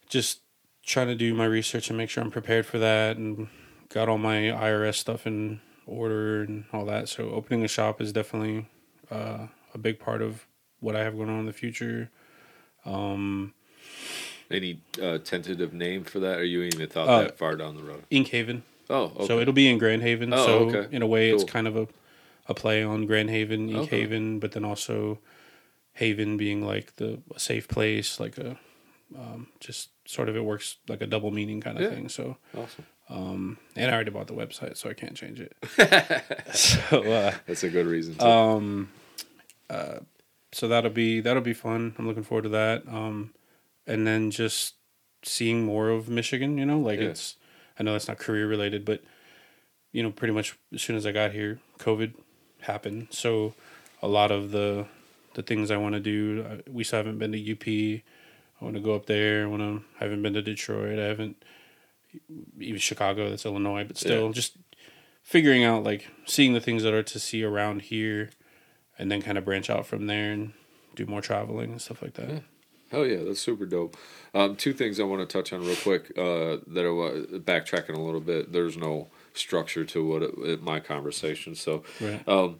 [0.09, 0.39] just
[0.85, 3.47] trying to do my research and make sure I'm prepared for that and
[3.89, 7.07] got all my IRS stuff in order and all that.
[7.09, 8.67] So opening a shop is definitely
[9.09, 10.45] uh, a big part of
[10.79, 12.09] what I have going on in the future.
[12.85, 13.53] Um,
[14.51, 17.83] Any uh, tentative name for that, or you even thought Uh, that far down the
[17.83, 18.03] road?
[18.09, 18.63] Ink Haven.
[18.89, 19.27] Oh, okay.
[19.27, 20.33] So it'll be in Grand Haven.
[20.33, 20.95] Oh, so okay.
[20.95, 21.87] in a way, it's kind of a,
[22.47, 24.01] a play on Grand Haven, Ink Okay.
[24.01, 25.19] Haven, but then also
[25.93, 28.57] Haven being like the a safe place, like a
[29.17, 31.89] um, just sort of it works like a double meaning kind of Yeah.
[31.91, 32.09] thing.
[32.09, 32.85] So awesome.
[33.09, 35.55] um, and I already bought the website, so I can't change it.
[36.55, 38.15] so uh, That's a good reason.
[38.15, 38.27] To.
[38.27, 38.89] um,
[39.69, 39.99] uh,
[40.51, 41.95] so that'll be that'll be fun.
[41.97, 42.83] I'm looking forward to that.
[42.87, 43.33] Um,
[43.87, 44.75] and then just
[45.23, 46.57] seeing more of Michigan.
[46.57, 47.07] You know, like Yeah.
[47.09, 47.35] it's
[47.79, 49.01] I know that's not career related, but
[49.91, 52.13] you know, pretty much as soon as I got here, COVID
[52.61, 53.07] happened.
[53.11, 53.53] So
[54.01, 54.87] a lot of the
[55.35, 57.67] the things I want to do, uh, we still haven't been to UP.
[58.61, 59.43] I want to go up there.
[59.43, 59.83] I want to.
[59.99, 60.99] I haven't been to Detroit.
[60.99, 61.43] I haven't
[62.59, 63.29] even Chicago.
[63.29, 64.31] That's Illinois, but still, Yeah.
[64.33, 64.57] just
[65.23, 68.29] figuring out like seeing the things that are to see around here,
[68.97, 70.53] and then kind of branch out from there and
[70.95, 72.29] do more traveling and stuff like that.
[72.29, 72.39] Yeah.
[72.93, 73.97] Hell yeah, that's super dope.
[74.35, 76.11] Um, two things I want to touch on real quick.
[76.15, 78.53] Uh, that are backtracking a little bit.
[78.53, 81.55] There's no structure to what it, it- my conversation.
[81.55, 82.25] So, Right.
[82.27, 82.59] um,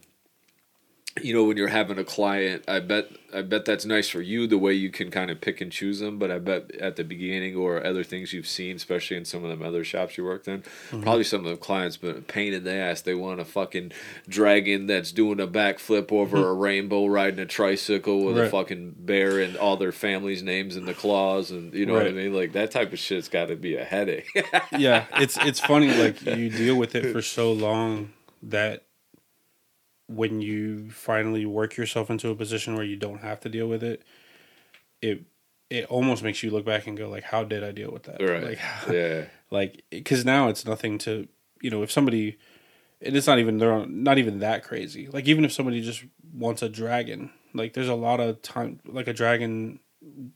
[1.22, 4.47] you know, when you're having a client, I bet I bet that's nice for you
[4.47, 6.18] the way you can kind of pick and choose them.
[6.18, 9.49] But I bet at the beginning or other things you've seen, especially in some of
[9.49, 11.03] them other shops you worked in, mm-hmm.
[11.03, 13.01] probably some of the clients been a pain in the ass.
[13.01, 13.91] They want a fucking
[14.28, 16.47] dragon that's doing a backflip over mm-hmm.
[16.47, 20.86] a rainbow, riding a tricycle with a fucking bear and all their family's names in
[20.86, 22.34] the claws, and you know what I mean.
[22.34, 24.30] Like that type of shit's got to be a headache.
[24.72, 28.84] yeah, it's it's funny like you deal with it for so long that
[30.07, 33.83] when you finally work yourself into a position where you don't have to deal with
[33.83, 34.03] it,
[35.01, 35.23] it
[35.69, 38.21] it almost makes you look back and go like, how did I deal with that?
[38.21, 38.43] right?
[38.43, 38.59] Like,
[38.91, 39.25] yeah.
[39.49, 41.27] like because now it's nothing to
[41.61, 42.37] you know if somebody
[43.01, 45.07] and it's not even they're not even that crazy.
[45.07, 49.07] Like even if somebody just wants a dragon, like there's a lot of time like
[49.07, 49.79] a dragon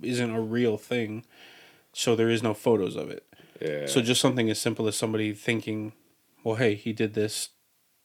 [0.01, 1.26] isn't a real thing,
[1.93, 3.26] so there is no photos of it.
[3.61, 3.88] Yeah.
[3.88, 5.93] So just something as simple as somebody thinking,
[6.43, 7.49] well, hey, he did this,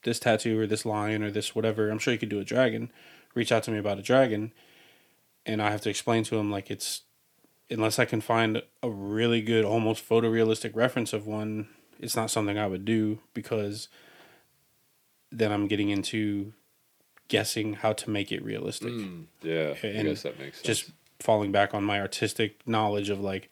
[0.03, 1.89] this tattoo or this lion or this whatever.
[1.89, 2.91] I'm sure you could do a dragon.
[3.35, 4.51] Reach out to me about a dragon,
[5.45, 7.01] and I have to explain to him like it's
[7.69, 11.67] unless I can find a really good, almost photorealistic reference of one,
[11.99, 13.87] it's not something I would do because
[15.31, 16.53] then I'm getting into
[17.29, 19.73] guessing how to make it realistic Mm, yeah.
[19.81, 20.67] I guess that makes sense.
[20.67, 23.49] just falling back on my artistic knowledge of like,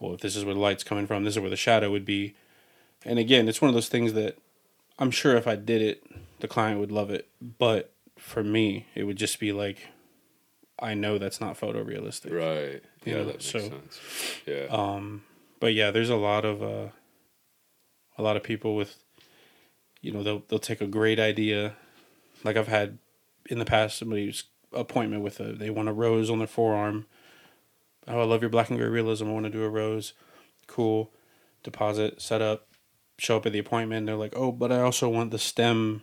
[0.00, 2.04] well, if this is where the light's coming from, this is where the shadow would
[2.04, 2.34] be.
[3.04, 4.38] And again, it's one of those things that
[5.02, 6.04] I'm sure if I did it,
[6.40, 7.28] the client would love it.
[7.40, 9.88] But for me, it would just be like,
[10.78, 12.32] I know that's not photorealistic.
[12.32, 12.82] right.
[13.04, 13.98] you Yeah, know, that makes so- sense.
[14.46, 14.66] Yeah.
[14.70, 15.24] Um,
[15.60, 16.88] but yeah, there's a lot of uh,
[18.18, 18.96] a lot of people with,
[20.00, 21.74] you know, they'll they'll take a great idea,
[22.44, 22.98] like I've had
[23.50, 27.06] in the past somebody's appointment with a they want a rose on their forearm.
[28.08, 29.28] Oh, I love your black and gray realism.
[29.28, 30.12] I want to do a rose.
[30.66, 31.10] Cool.
[31.62, 32.66] Deposit, set up,
[33.18, 34.06] show up at the appointment.
[34.06, 36.02] They're like, oh, but I also want the stem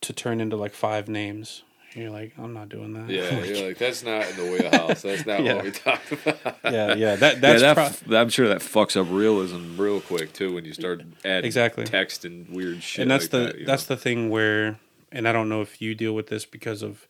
[0.00, 1.62] to turn into like five names.
[1.92, 3.08] And you're like, I'm not doing that.
[3.08, 5.02] Yeah, you're like that's not in the wheelhouse.
[5.02, 5.54] That's not Yeah.
[5.56, 6.56] what we talked about.
[6.64, 7.14] yeah, yeah.
[7.16, 10.52] That that's yeah, that pro- f- I'm sure that fucks up realism real quick too
[10.54, 11.84] when you start adding Exactly.
[11.84, 13.02] text and weird shit.
[13.02, 13.94] and that's like the that, that's know?
[13.94, 14.80] the thing where
[15.12, 17.06] and i don't know if you deal with this because of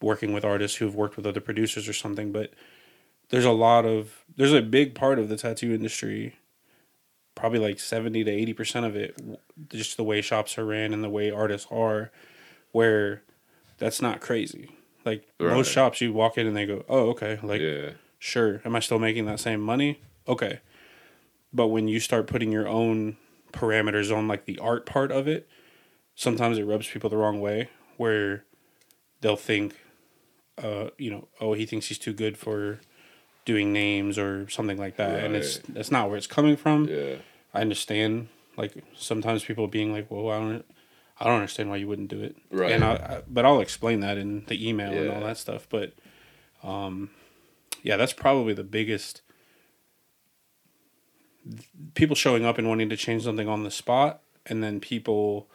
[0.00, 2.52] working with artists who've worked with other producers or something but
[3.30, 6.36] there's a lot of there's a big part of the tattoo industry
[7.38, 9.16] probably like 70 to 80 percent of it
[9.70, 12.10] just the way shops are ran and the way artists are
[12.72, 13.22] where
[13.78, 14.70] that's not crazy.
[15.04, 15.54] Like Right.
[15.54, 18.80] most shops you walk in and they go oh okay like yeah, sure am i
[18.80, 20.00] still making that same money?
[20.26, 20.60] Okay.
[21.52, 23.16] But when you start putting your own
[23.52, 25.48] parameters on like the art part of it
[26.14, 28.44] sometimes it rubs people the wrong way where
[29.20, 29.74] they'll think
[30.62, 32.80] uh you know oh he thinks he's too good for
[33.46, 36.86] doing names or something like that and it's that's not where it's coming from.
[36.86, 37.14] Yeah,
[37.54, 40.64] i understand like sometimes people being like well i don't
[41.20, 42.72] i don't understand why you wouldn't do it Right.
[42.72, 45.92] and I, I but i'll explain that in the email and all that stuff but
[46.62, 47.10] um
[47.82, 49.22] yeah that's probably the biggest
[51.94, 55.48] people showing up and wanting to change something on the spot and then people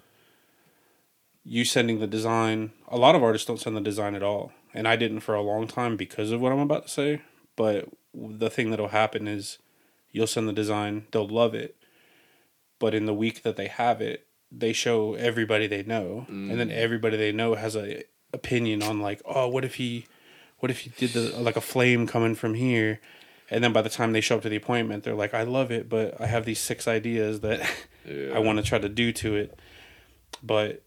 [1.44, 4.88] you sending the design a lot of artists don't send the design at all and
[4.88, 7.22] i didn't for a long time because of what i'm about to say
[7.56, 9.60] but the thing that'll happen is
[10.12, 11.76] you'll send the design they'll love it
[12.84, 16.70] but in the week that they have it they show everybody they know and then
[16.70, 16.74] mm.
[16.74, 18.04] everybody they know has a
[18.34, 20.06] opinion on like oh what if he
[20.60, 23.00] what if he did the like a flame coming from here
[23.50, 25.72] and then by the time they show up to the appointment they're like i love
[25.72, 27.60] it but i have these six ideas that
[28.06, 28.34] yeah.
[28.34, 29.58] I want to try to do to it.
[30.42, 30.84] But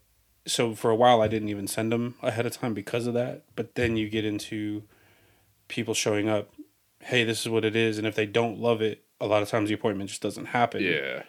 [0.46, 3.44] so for a while, I didn't even send them ahead of time because of that.
[3.54, 4.84] But then you get into
[5.68, 6.52] people showing up,
[7.00, 7.98] hey, this is what it is.
[7.98, 10.82] And if they don't love it, a lot of times the appointment just doesn't happen.
[10.82, 11.22] yeah,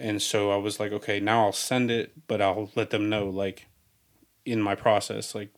[0.00, 3.28] And so I was like, okay, now I'll send it, but I'll let them know,
[3.28, 3.66] like,
[4.46, 5.50] in my process, like,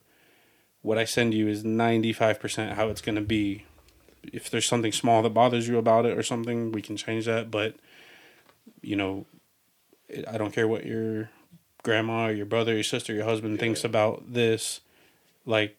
[0.83, 3.65] what I send you is 95% how it's going to be.
[4.33, 7.53] If there's something small that bothers you about it or something, we can change that.
[7.53, 7.77] But,
[8.81, 9.27] you know,
[10.29, 11.31] I don't care what your
[11.85, 14.81] grandma or your brother, your sister, your husband thinks about this.
[15.47, 15.77] Like,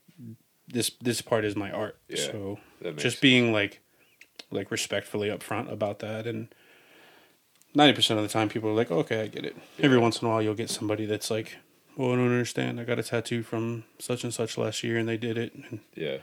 [0.68, 1.98] this this part is my art.
[2.08, 2.60] Yeah, so
[2.96, 3.82] just being like
[4.52, 6.48] like respectfully upfront about that and
[7.76, 10.32] 90% of the time people are like okay i get it every once in a
[10.32, 11.58] while you'll get somebody that's like
[11.98, 15.08] well i don't understand i got a tattoo from such and such last year and
[15.08, 16.18] they did it and yeah,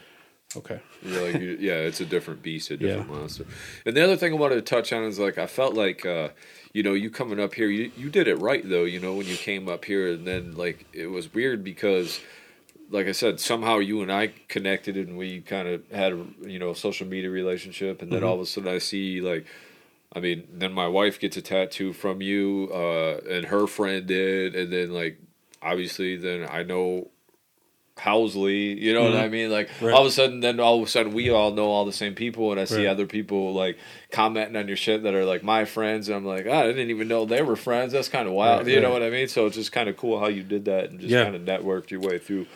[0.57, 0.81] Okay.
[1.03, 3.17] You're like, yeah, it's a different beast, a different yeah.
[3.17, 3.45] monster.
[3.87, 6.31] And the other thing I wanted to touch on is like I felt like, uh,
[6.73, 8.85] you know, you coming up here, you you did it right though.
[8.85, 12.21] You know, when you came up here, and then like it was weird because,
[12.91, 16.59] like I said, somehow you and I connected, and we kind of had a you
[16.59, 18.29] know social media relationship, and then mm-hmm.
[18.29, 19.47] all of a sudden I see like.
[20.13, 24.57] I mean, then my wife gets a tattoo from you, uh, and her friend did,
[24.57, 25.21] and then like
[25.63, 27.11] obviously, then I know
[27.97, 29.15] Housley, you know mm-hmm.
[29.15, 29.51] what I mean?
[29.51, 29.93] Like right.
[29.93, 32.15] all of a sudden, then all of a sudden, we all know all the same
[32.15, 32.91] people, and I see right.
[32.91, 33.79] other people like
[34.11, 36.91] commenting on your shit that are like my friends, and I'm like, oh, I didn't
[36.91, 37.93] even know they were friends.
[37.93, 39.29] That's kind of wild, right, you know what I mean?
[39.29, 41.25] So it's just kind of cool how you did that and just yeah.
[41.25, 42.47] kind of networked your way through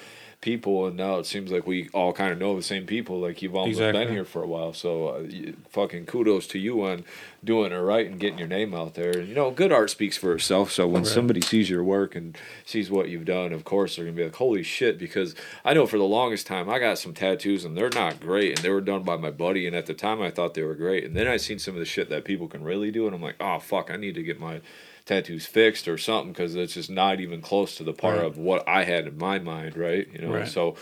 [0.45, 3.19] people, and now it seems like we all kind of know the same people.
[3.19, 4.05] Like you've almost exactly.
[4.05, 7.05] been here for a while, so uh, you, fucking kudos to you on
[7.43, 9.19] doing it right and getting your name out there.
[9.19, 10.71] And you know, good art speaks for itself.
[10.71, 11.11] So when right.
[11.11, 12.37] somebody sees your work and
[12.67, 15.35] sees what you've done, of course they're gonna be like, "Holy shit!" Because
[15.65, 18.59] I know for the longest time I got some tattoos and they're not great, and
[18.59, 21.05] they were done by my buddy, and at the time I thought they were great,
[21.05, 23.23] and then I seen some of the shit that people can really do, and I'm
[23.23, 24.61] like, "Oh fuck, I need to get my."
[25.07, 28.27] Tattoos fixed or something because it's just not even close to the part right.
[28.27, 30.09] of what I had in my mind, right?
[30.13, 30.49] You know, right.
[30.49, 30.77] so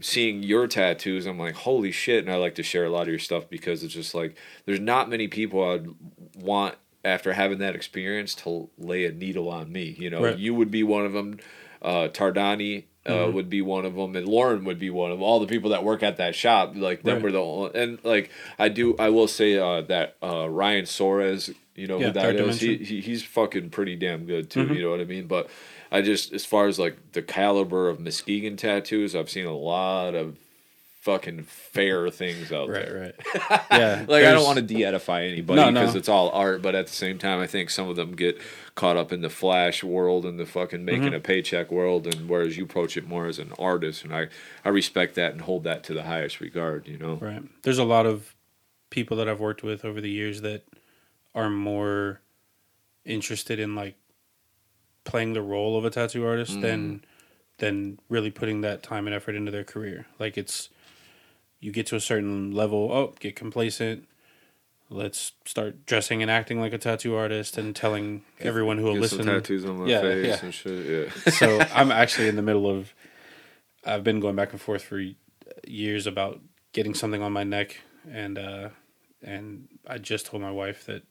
[0.00, 2.24] seeing your tattoos, I'm like, holy shit!
[2.24, 4.80] And I like to share a lot of your stuff because it's just like there's
[4.80, 5.88] not many people I'd
[6.36, 9.96] want after having that experience to lay a needle on me.
[9.98, 10.38] You know, right.
[10.38, 11.38] you would be one of them.
[11.80, 13.34] Uh, Tardani uh, mm-hmm.
[13.34, 15.24] would be one of them, and Lauren would be one of them.
[15.24, 17.22] All the people that work at that shop, like them, right.
[17.22, 18.94] were the only, and like I do.
[18.98, 22.60] I will say uh, that uh, Ryan Soares you know yeah, who that is?
[22.60, 24.64] He, he, he's fucking pretty damn good too.
[24.64, 24.74] Mm-hmm.
[24.74, 25.28] You know what I mean?
[25.28, 25.48] But
[25.92, 30.14] I just as far as like the caliber of Muskegon tattoos, I've seen a lot
[30.16, 30.36] of
[31.00, 33.00] fucking fair things out right, there.
[33.00, 33.60] Right, right.
[33.70, 34.04] Yeah.
[34.08, 35.98] like I don't want to de-edify anybody because no, no.
[35.98, 38.38] it's all art, but at the same time, I think some of them get
[38.74, 41.14] caught up in the flash world and the fucking making mm-hmm.
[41.14, 44.28] a paycheck world, and whereas you approach it more as an artist, and I
[44.64, 46.88] I respect that and hold that to the highest regard.
[46.88, 47.14] You know.
[47.14, 47.42] Right.
[47.62, 48.34] There's a lot of
[48.90, 50.64] people that I've worked with over the years that
[51.34, 52.20] are more
[53.04, 53.96] interested in like
[55.04, 56.62] playing the role of a tattoo artist mm.
[56.62, 57.04] than
[57.58, 60.06] than really putting that time and effort into their career.
[60.18, 60.68] Like it's
[61.60, 64.06] you get to a certain level, oh, get complacent.
[64.90, 69.26] Let's start dressing and acting like a tattoo artist and telling everyone who will listen.
[69.26, 70.38] tattoos on my yeah, face yeah.
[70.42, 71.12] and shit.
[71.26, 71.30] Yeah.
[71.32, 72.94] so I'm actually in the middle of.
[73.84, 75.02] I've been going back and forth for
[75.66, 76.40] years about
[76.72, 77.76] getting something on my neck,
[78.10, 78.68] and uh,
[79.22, 81.02] and I just told my wife that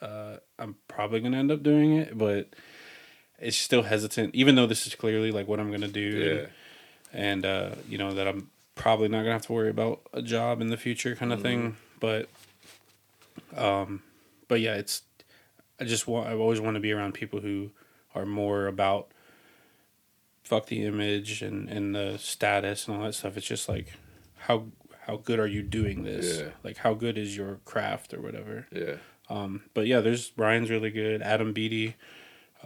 [0.00, 2.50] uh, I'm probably gonna end up doing it, but
[3.38, 4.34] it's still hesitant.
[4.34, 6.30] Even though this is clearly like what I'm gonna do, yeah.
[7.12, 10.22] and, and uh, you know that I'm probably not gonna have to worry about a
[10.22, 11.48] job in the future, kind of mm-hmm.
[11.48, 11.76] thing.
[11.98, 12.28] But,
[13.56, 14.02] um,
[14.46, 15.02] but yeah, it's
[15.80, 17.70] I just want I always want to be around people who
[18.14, 19.08] are more about
[20.44, 23.36] fuck the image and and the status and all that stuff.
[23.36, 23.92] It's just like
[24.38, 24.66] how
[25.06, 26.40] how good are you doing this?
[26.40, 26.48] Yeah.
[26.62, 28.66] Like how good is your craft or whatever.
[28.72, 28.96] Yeah.
[29.28, 31.22] Um, but yeah, there's Ryan's really good.
[31.22, 31.96] Adam Beatty.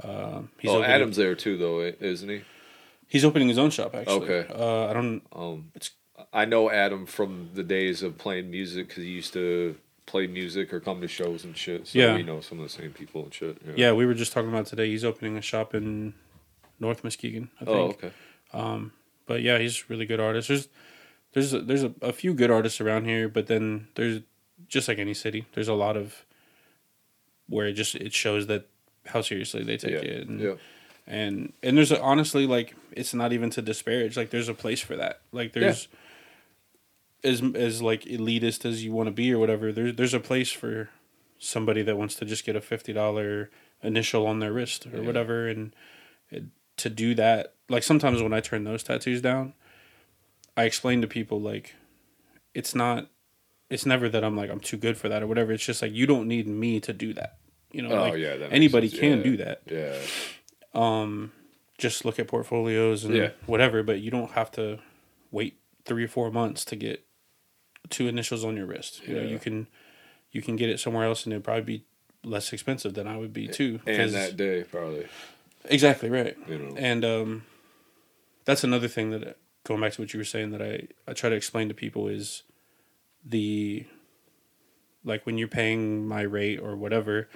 [0.03, 2.43] Uh, he's oh, Adam's there too, though, isn't he?
[3.09, 4.29] He's opening his own shop actually.
[4.29, 4.53] Okay.
[4.53, 5.23] Uh, I don't.
[5.33, 5.91] Um, it's.
[6.33, 9.76] I know Adam from the days of playing music because he used to
[10.07, 11.89] play music or come to shows and shit.
[11.89, 12.14] So yeah.
[12.14, 13.59] we know some of the same people and shit.
[13.64, 13.72] Yeah.
[13.76, 14.89] yeah, we were just talking about today.
[14.89, 16.14] He's opening a shop in
[16.78, 17.51] North Muskegon.
[17.61, 18.01] I oh, think.
[18.03, 18.14] Oh, okay.
[18.53, 18.93] Um,
[19.26, 20.49] but yeah, he's a really good artist.
[20.49, 20.68] There's
[21.33, 24.22] there's a, there's a, a few good artists around here, but then there's
[24.68, 26.24] just like any city, there's a lot of
[27.49, 28.68] where it just it shows that
[29.07, 29.99] how seriously they take yeah.
[29.99, 30.28] it.
[30.28, 30.55] And, yeah.
[31.07, 34.16] and and there's a, honestly like it's not even to disparage.
[34.16, 35.20] Like there's a place for that.
[35.33, 35.99] Like there's yeah.
[37.23, 39.73] As as like elitist as you want to be or whatever.
[39.73, 40.91] There's there's a place for
[41.39, 43.51] somebody that wants to just get a fifty dollar
[43.83, 45.07] initial on their wrist or yeah.
[45.07, 45.75] whatever, and
[46.31, 46.45] it,
[46.79, 47.55] to do that.
[47.68, 49.55] Like sometimes when I turn those tattoos down,
[50.57, 51.75] I explain to people like
[52.55, 53.09] it's not
[53.68, 55.53] it's never that I'm like I'm too good for that or whatever.
[55.53, 57.39] It's just like you don't need me to do that.
[57.73, 59.23] You know, oh, like yeah, anybody can yeah.
[59.23, 59.62] do that.
[59.66, 59.97] Yeah.
[60.75, 61.33] Um,
[61.79, 64.81] just look at portfolios and whatever, but you don't have to
[65.31, 67.05] wait three or four months to get
[67.91, 69.07] two initials on your wrist.
[69.07, 69.22] You yeah.
[69.22, 69.66] know, you can
[70.32, 71.84] you can get it somewhere else and it'd probably be
[72.24, 73.80] less expensive than I would be too.
[73.86, 75.07] And that day probably.
[75.66, 76.36] Exactly right.
[76.49, 76.74] You know.
[76.76, 77.45] And um,
[78.45, 81.30] that's another thing that going back to what you were saying that I I try
[81.30, 82.43] to explain to people is
[83.24, 83.86] the
[85.05, 87.28] like when you're paying my rate or whatever,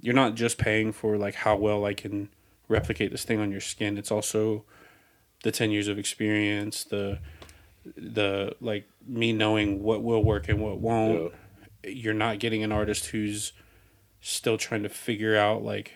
[0.00, 2.28] you're not just paying for like how well I can
[2.68, 3.98] replicate this thing on your skin.
[3.98, 4.64] It's also
[5.42, 7.18] the 10 years of experience, the
[7.96, 11.32] the like me knowing what will work and what won't.
[11.84, 11.90] Yeah.
[11.90, 13.52] You're not getting an artist who's
[14.20, 15.92] still trying to figure out like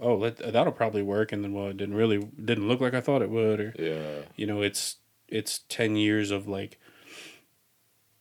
[0.00, 3.00] oh let, that'll probably work and then well it didn't really didn't look like I
[3.00, 4.28] thought it would or yeah.
[4.36, 4.96] you know it's
[5.28, 6.78] it's 10 years of like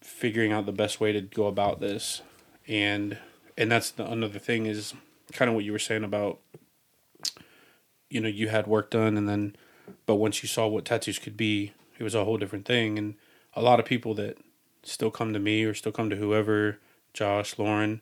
[0.08, 2.22] figuring out the best way to go about this,
[2.68, 3.18] and
[3.58, 4.94] and that's the another thing is
[5.34, 6.40] kind of what you were saying about
[8.10, 9.56] you know you had work done and then
[10.06, 13.16] but once you saw what tattoos could be it was a whole different thing and
[13.58, 14.38] a lot of people that
[14.84, 16.80] still come to me or still come to whoever
[17.14, 18.02] josh lauren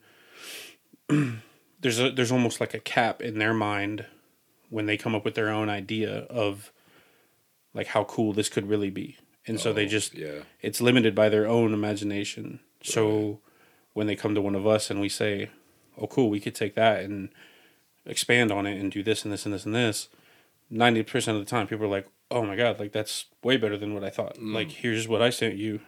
[1.79, 4.05] there's a there's almost like a cap in their mind
[4.69, 6.71] when they come up with their own idea of
[7.73, 10.39] like how cool this could really be and so they Oh, just yeah.
[10.61, 12.59] it's limited by their own imagination.
[12.81, 13.39] So
[13.93, 15.49] when they come to one of us and we say,
[15.99, 17.29] "Oh, cool, we could take that and
[18.07, 20.09] expand on it and do this and this and this and this,"
[20.71, 23.77] ninety percent of the time, people are like, "Oh my god, like that's way better
[23.77, 24.53] than what I thought." Mm.
[24.53, 25.81] Like, here's what I sent you.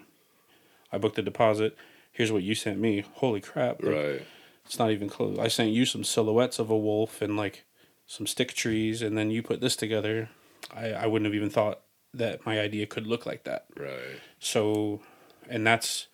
[0.91, 1.75] I booked the deposit.
[2.11, 3.03] Here's what you sent me.
[3.15, 3.81] Holy crap!
[3.83, 4.21] Like, Right.
[4.65, 5.37] It's not even close.
[5.39, 7.63] I sent you some silhouettes of a wolf and like
[8.05, 10.29] some stick trees, and then you put this together.
[10.75, 11.81] I I wouldn't have even thought
[12.13, 14.19] that my idea could look like that Right.
[14.39, 15.01] so
[15.49, 16.07] and that's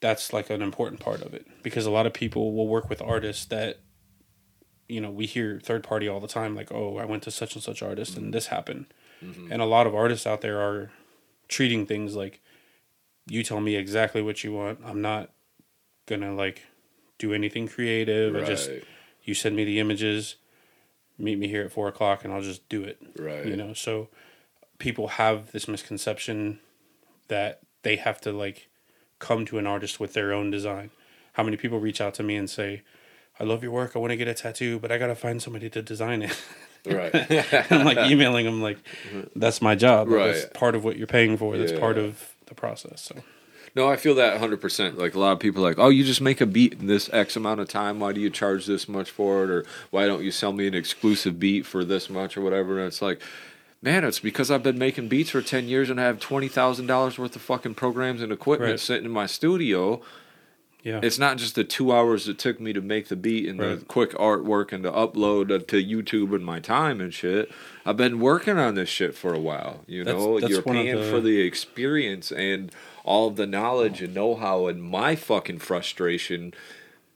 [0.00, 3.00] that's like an important part of it because a lot of people will work with
[3.00, 3.80] artists that
[4.94, 7.54] you know we hear third party all the time like oh i went to such
[7.54, 8.30] and such artist and mm-hmm.
[8.32, 8.86] this happened.
[9.22, 9.50] Mm-hmm.
[9.50, 10.90] And a lot of artists out there are
[11.48, 12.40] treating things like
[13.26, 14.80] you tell me exactly what you want.
[14.84, 15.30] I'm not
[16.06, 16.62] gonna like
[17.16, 18.68] do anything creative i just
[19.22, 20.34] you send me the images
[21.16, 22.98] meet me here at four o'clock and i'll just do it.
[23.18, 23.46] Right.
[23.46, 24.08] you know so
[24.78, 26.60] people have this misconception
[27.28, 28.68] that they have to like
[29.18, 30.90] come to an artist with their own design.
[31.34, 32.82] How many people reach out to me and say
[33.40, 35.68] i love your work i want to get a tattoo but i gotta find somebody
[35.70, 36.36] to design it
[36.86, 37.12] Right.
[37.70, 38.78] i'm like emailing them like
[39.08, 39.22] mm-hmm.
[39.38, 40.54] that's my job Like, that's Right.
[40.54, 43.22] part of what you're paying for that's part of the process so
[43.76, 44.96] No, I feel that 100%.
[44.98, 47.10] Like a lot of people are like, "Oh, you just make a beat in this
[47.12, 47.98] X amount of time.
[47.98, 50.74] Why do you charge this much for it or why don't you sell me an
[50.74, 53.20] exclusive beat for this much or whatever?" And it's like,
[53.82, 57.34] "Man, it's because I've been making beats for 10 years and I have $20,000 worth
[57.34, 58.78] of fucking programs and equipment Right.
[58.80, 60.00] sitting in my studio.
[60.84, 63.58] Yeah It's not just the 2 hours it took me to make the beat and
[63.58, 67.50] the quick artwork and to upload to YouTube and my time and shit.
[67.84, 70.38] I've been working on this shit for a while, you That's- know?
[70.38, 72.70] that's You're paying the- for the experience and
[73.02, 76.54] all of the knowledge and know-how and my fucking frustration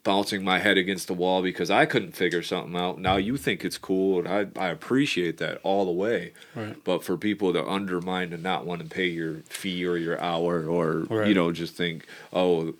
[0.05, 2.99] bouncing my head against the wall because I couldn't figure something out.
[2.99, 6.33] Now you think it's cool and I I appreciate that all the way.
[6.55, 6.77] Right.
[6.85, 10.65] But for people to undermine and not want to pay your fee or your hour
[10.67, 11.29] or Right.
[11.29, 12.75] you know just think, "Oh,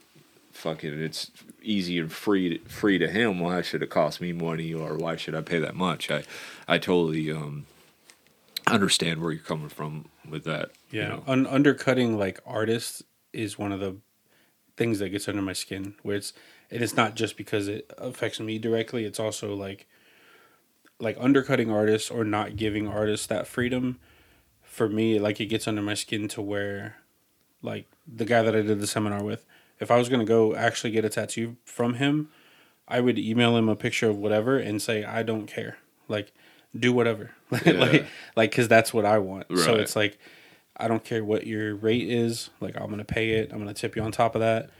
[0.59, 1.31] fucking it's
[1.63, 5.35] easy and free free to him why should it cost me money or why should
[5.35, 6.23] i pay that much i
[6.67, 7.65] i totally um
[8.67, 11.25] understand where you're coming from with that you Yeah, know.
[11.27, 13.03] Un- undercutting like artists
[13.33, 13.97] is one of the
[14.77, 15.95] things that gets under my skin.
[16.03, 16.33] Where it's
[16.71, 19.05] and it's not just because it affects me directly.
[19.05, 19.87] It's also like
[21.01, 23.99] like undercutting artists or not giving artists that freedom.
[24.63, 26.97] For me, like it gets under my skin to where,
[27.63, 29.45] like the guy that I did the seminar with,
[29.81, 32.29] if I was gonna go actually get a tattoo from him,
[32.87, 35.79] I would email him a picture of whatever and say I don't care.
[36.09, 36.33] Like
[36.79, 37.33] do whatever.
[37.65, 37.73] Yeah.
[37.73, 38.07] like
[38.37, 39.47] like cuz that's what I want.
[39.57, 40.19] So it's like
[40.77, 42.51] I don't care what your rate is.
[42.61, 43.51] Like I'm going to pay it.
[43.51, 44.71] I'm going to tip you on top of that.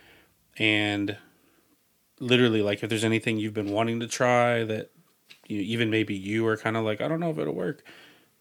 [0.59, 1.17] And
[2.21, 4.91] literally like if there's anything you've been wanting to try that
[5.47, 7.83] you even maybe you are kind of like I don't know if it'll work.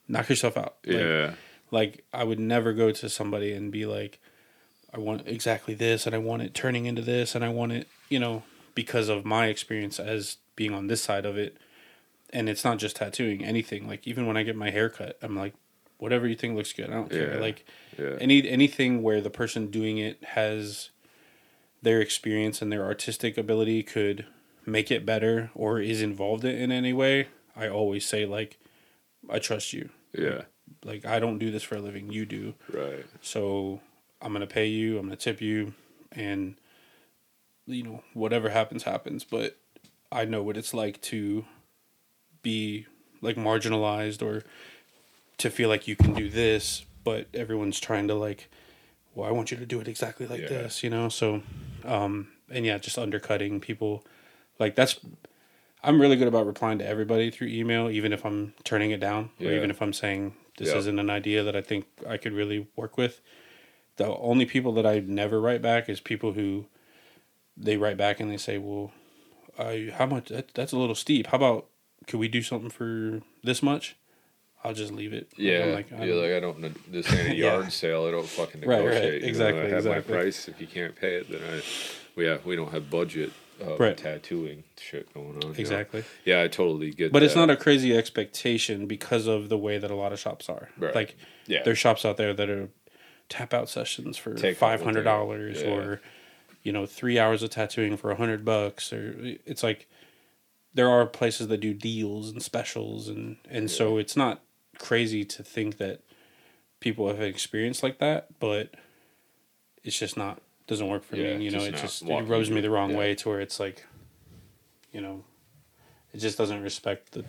[0.08, 0.76] Knock yourself out.
[0.86, 1.34] Like, yeah
[1.72, 4.20] like I would never go to somebody and be like,
[4.94, 7.88] I want exactly this, and I want it turning into this, and I want it,
[8.10, 8.44] you know,
[8.74, 11.58] because of my experience as being on this side of it.
[12.32, 13.88] And it's not just tattooing, anything.
[13.88, 15.54] Like even when I get my hair cut, I'm like,
[15.98, 17.36] whatever you think looks good, I don't care.
[17.36, 17.40] Yeah.
[17.40, 17.66] Like
[17.98, 20.90] yeah any anything where the person doing it has
[21.82, 24.26] their experience and their artistic ability could
[24.66, 27.30] make it better or is involved in any way.
[27.56, 28.58] I always say like,
[29.30, 30.44] I trust you yeah
[30.84, 32.54] like I don't do this for a living, you do.
[32.72, 33.82] right So
[34.22, 35.74] I'm gonna pay you, I'm gonna tip you,
[36.12, 36.56] and
[37.66, 39.24] you know whatever happens happens.
[39.24, 39.58] But
[40.12, 41.46] I know what it's like to
[42.42, 42.86] be
[43.22, 44.44] like marginalized or
[45.38, 48.50] to feel like you can do this, but everyone's trying to like,
[49.14, 50.48] well, I want you to do it exactly like Yeah.
[50.48, 51.10] this, you know.
[51.10, 51.44] So,
[51.84, 54.04] um, and yeah, just undercutting people,
[54.60, 55.00] like that's.
[55.84, 59.30] I'm really good about replying to everybody through email, even if I'm turning it down,
[59.40, 60.78] or even if I'm saying this Yeah.
[60.80, 63.22] isn't an idea that I think I could really work with.
[63.98, 66.66] The only people that I never write back is people who
[67.56, 68.92] they write back and they say, "Well,
[69.58, 70.30] I, how much?
[70.30, 71.28] That, that's a little steep.
[71.28, 71.66] How about
[72.08, 73.96] could we do something for this much?"
[74.64, 75.28] I'll just leave it.
[75.34, 77.54] Like, yeah I'm like, I you're don't- like i don't this ain't a Yeah.
[77.54, 78.86] yard sale i don't fucking Right, right.
[78.86, 80.14] negotiate you know, Exactly, i have exactly.
[80.16, 81.62] my price if you can't pay it then i
[82.16, 83.32] we have we don't have budget
[83.64, 83.96] uh, Right.
[83.96, 85.54] tattooing shit going on you know?
[85.58, 86.04] exactly.
[86.26, 89.92] yeah i totally get But it's not a crazy expectation because of the way that
[89.92, 90.70] a lot of shops are.
[90.78, 90.94] Right.
[90.96, 91.16] Like
[91.46, 92.68] yeah there's shops out there that are
[93.30, 95.70] tap out sessions for Take five hundred dollars yeah.
[95.70, 96.02] or
[96.64, 99.88] you know three hours of tattooing for a hundred bucks or it's like
[100.74, 104.42] there are places that do deals and specials and and so it's not
[104.78, 106.02] crazy to think that
[106.80, 108.76] people have experienced like that but
[109.84, 112.62] it's just not doesn't work for Yeah, me you know it just it rubs me
[112.62, 112.98] the wrong yeah.
[112.98, 113.86] way to where it's like
[114.92, 115.24] you know
[116.14, 117.26] it just doesn't respect the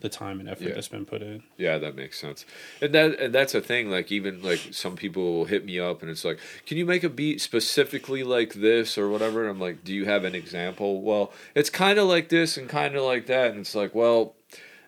[0.00, 0.74] the time and effort Yeah.
[0.74, 2.44] that's been put in Yeah, that makes sense.
[2.80, 3.90] And that and that's a thing.
[3.90, 7.02] Like even like some people will hit me up and it's like, can you make
[7.04, 9.40] a beat specifically like this or whatever?
[9.42, 11.00] And I'm like, do you have an example?
[11.02, 13.50] Well, it's kind of like this and kind of like that.
[13.52, 14.34] And it's like, well,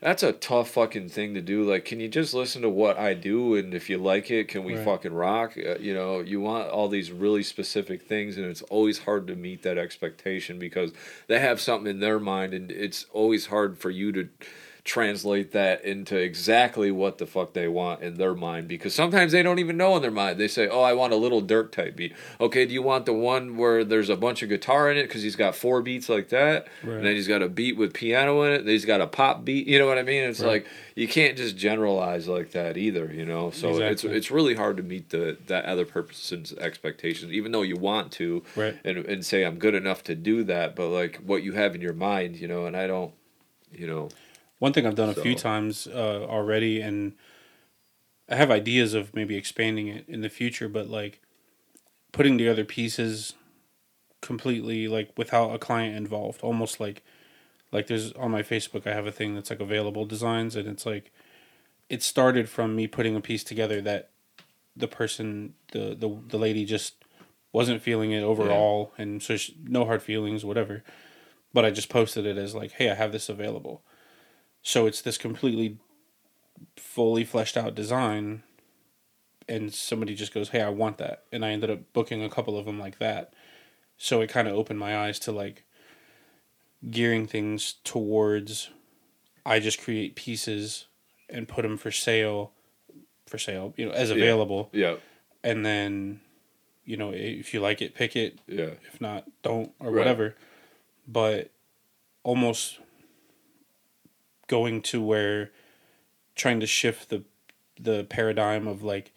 [0.01, 1.68] that's a tough fucking thing to do.
[1.68, 4.62] Like, can you just listen to what I do and if you like it, can
[4.62, 4.85] we Right.
[4.85, 5.56] fucking rock?
[5.59, 9.35] Uh, you know, you want all these really specific things, and it's always hard to
[9.35, 10.93] meet that expectation because
[11.26, 14.28] they have something in their mind, and it's always hard for you to
[14.89, 19.43] translate that into exactly what the fuck they want in their mind because sometimes they
[19.43, 20.40] don't even know in their mind.
[20.40, 23.12] They say, "Oh, I want a Lil Durk type beat." Okay, do you want the
[23.12, 26.31] one where there's a bunch of guitar in it because he's got four beats like
[26.31, 26.97] that, Right.
[26.97, 28.59] and then he's got a beat with piano in it.
[28.65, 29.66] Then he's got a pop beat.
[29.66, 30.24] You know what I mean?
[30.24, 30.48] It's Right.
[30.48, 33.12] like you can't just generalize like that either.
[33.15, 33.93] You know, so Exactly.
[33.93, 38.10] it's it's really hard to meet the that other person's expectations, even though you want
[38.12, 40.74] to, right and and say I'm good enough to do that.
[40.74, 43.12] But like what you have in your mind, you know, and I don't,
[43.70, 44.09] you know.
[44.59, 47.14] One thing I've done a few times uh, already, and
[48.28, 51.20] I have ideas of maybe expanding it in the future, but like
[52.12, 53.35] putting together pieces
[54.20, 57.02] completely like without a client involved, almost like
[57.70, 60.85] like there's on my Facebook I have a thing that's like available designs, and it's
[60.85, 61.12] like
[61.89, 64.10] it started from me putting a piece together that
[64.76, 66.94] the person the the the lady just
[67.52, 70.82] wasn't feeling it overall, and so she, no hard feelings, whatever.
[71.55, 73.82] But I just posted it as like, hey, I have this available.
[74.62, 75.78] So it's this completely
[76.76, 78.43] fully fleshed out design
[79.48, 82.59] and somebody just goes, "Hey, I want that." And I ended up booking a couple
[82.59, 83.32] of them like that.
[83.97, 85.64] So it kind of opened my eyes to like
[86.90, 88.70] gearing things towards
[89.44, 90.86] I just create pieces
[91.30, 92.52] and put them for sale
[93.26, 94.16] for sale, you know, as Yeah.
[94.16, 94.97] available Yeah,
[95.43, 96.20] and then
[96.85, 99.98] you know, if you like it, pick it yeah, if not don't or Right.
[99.98, 100.35] whatever
[101.06, 101.51] but
[102.22, 102.78] almost
[104.49, 105.51] going to where
[106.35, 107.23] trying to shift the
[107.81, 109.12] the paradigm of like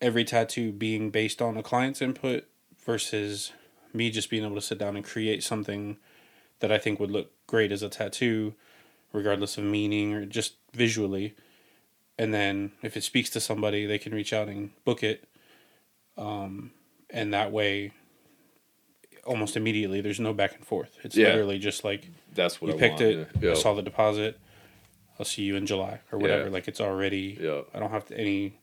[0.00, 2.44] every tattoo being based on a client's input
[2.84, 3.52] versus
[3.94, 5.96] me just being able to sit down and create something
[6.60, 8.54] that I think would look great as a tattoo
[9.12, 11.34] regardless of meaning or just visually
[12.18, 15.24] and then if it speaks to somebody they can reach out and book it
[16.18, 16.72] um,
[17.10, 17.92] and that way
[19.24, 21.28] almost immediately there's no back and forth it's Yeah.
[21.28, 23.14] literally just like that's what you I picked want.
[23.14, 24.38] it Yeah, i saw the deposit
[25.18, 26.50] i'll see you in july or whatever Yeah.
[26.50, 28.58] like it's already yeah, i don't have to any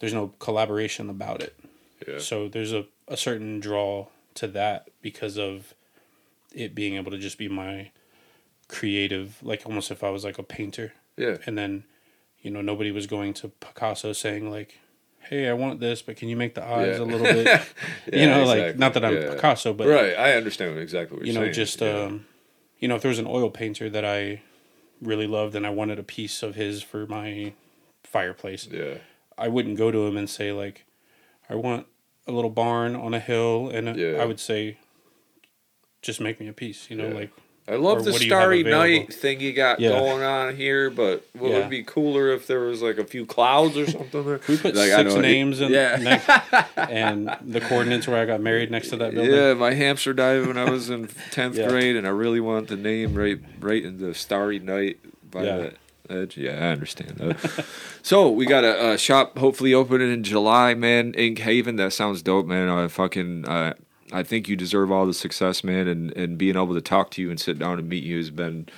[0.00, 1.54] there's no collaboration about it
[2.06, 2.18] yeah.
[2.18, 5.74] so there's a, a certain draw to that because of
[6.52, 7.90] it being able to just be my
[8.68, 11.36] creative like almost if i was like a painter yeah.
[11.46, 11.84] and then
[12.40, 14.78] you know nobody was going to picasso saying like
[15.20, 17.04] hey i want this but can you make the eyes Yeah.
[17.04, 17.46] a little bit
[18.12, 21.32] you Yeah, know like not that i'm picasso but right, I understand exactly what you
[21.34, 21.52] know saying.
[21.52, 22.26] just um
[22.78, 24.42] you know if there was an oil painter that i
[25.00, 27.52] really loved and i wanted a piece of his for my
[28.04, 28.94] fireplace yeah,
[29.36, 30.84] i wouldn't go to him and say like
[31.50, 31.86] i want
[32.26, 34.18] a little barn on a hill and Yeah.
[34.22, 34.78] i would say
[36.02, 37.14] just make me a piece you know Yeah.
[37.14, 37.30] like
[37.66, 39.90] I love the what do you have starry night thing you got Yeah.
[39.98, 41.58] going on here, but what Yeah.
[41.60, 44.22] would be cooler if there was like a few clouds or something?
[44.24, 44.40] There?
[44.48, 45.96] we put Like, six names in yeah.
[45.96, 46.28] next,
[46.76, 50.46] and the coordinates where i got married next to that building Yeah, my hamster died
[50.46, 53.96] when I was in tenth grade, and I really want the name right, right in
[53.98, 54.98] the starry night
[55.30, 55.56] by Yeah.
[55.56, 55.74] that
[56.10, 56.36] edge.
[56.36, 57.64] Yeah, I understand that.
[58.02, 61.14] so we got a, a shop hopefully opening in July, man.
[61.14, 61.76] Ink Haven.
[61.76, 62.68] That sounds dope, man.
[62.68, 63.46] I fucking.
[63.48, 63.72] Uh,
[64.14, 67.22] I think you deserve all the success, man, and, and being able to talk to
[67.22, 68.68] you and sit down and meet you has been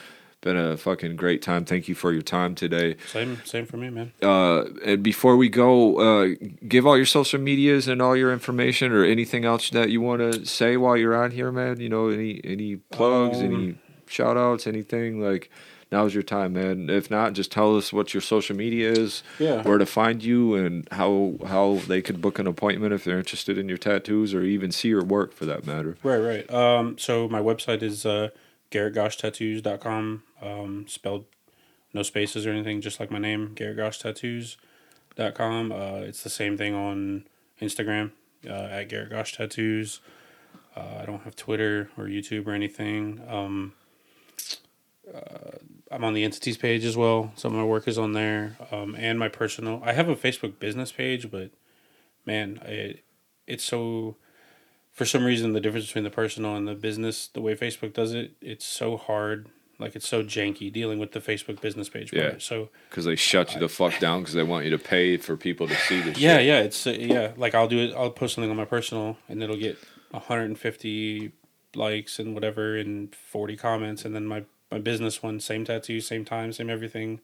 [0.43, 1.65] been a fucking great time.
[1.65, 2.97] Thank you for your time today.
[3.09, 6.35] same same for me man Uh, and before we go, uh,
[6.69, 10.21] give all your social medias and all your information, or anything else that you want
[10.21, 11.81] to say while you're on here, man.
[11.81, 15.51] You know, any any plugs, Um, any shout outs, anything like.
[15.93, 16.91] Now's your time, man.
[16.91, 20.55] If not, just tell us what your social media is, yeah where to find you,
[20.55, 24.43] and how how they could book an appointment if they're interested in your tattoos, or
[24.43, 25.97] even see your work for that matter.
[26.03, 26.53] Right, right.
[26.53, 28.31] Um, so my website is uh,
[28.71, 31.25] garrettgoshtattoos.com, um, spelled
[31.95, 35.73] no spaces or anything, just like my name, garrettgoshtattoos.com.
[35.73, 37.27] Uh, it's the same thing on
[37.61, 38.13] Instagram
[38.47, 40.01] uh, at Garrett Gosh Tattoos.
[40.77, 43.23] Uh, I don't have Twitter or YouTube or anything.
[43.29, 43.73] Um,
[45.13, 45.59] uh,
[45.91, 47.33] I'm on the entities page as well.
[47.37, 49.81] Some of my work is on there, um, and my personal.
[49.85, 51.51] I have a Facebook business page, but
[52.25, 53.05] man, it,
[53.47, 54.17] it's so.
[54.93, 58.15] For some reason, the difference between the personal and the business, the way Facebook does
[58.15, 59.49] it, it's so hard.
[59.79, 62.13] Like it's so janky dealing with the Facebook business page.
[62.13, 62.31] Yeah.
[62.31, 62.43] part.
[62.43, 65.37] So Because they shut you the fuck down because they want you to pay for
[65.37, 66.19] people to see this.
[66.19, 66.47] yeah, shit.
[66.47, 67.33] yeah, it's uh, yeah.
[67.37, 67.95] Like I'll do it.
[67.95, 69.77] I'll post something on my personal, and it'll get
[70.13, 71.33] 150
[71.75, 76.25] likes and whatever, and 40 comments, and then my my business one, same tattoo, same
[76.25, 77.21] time, same everything,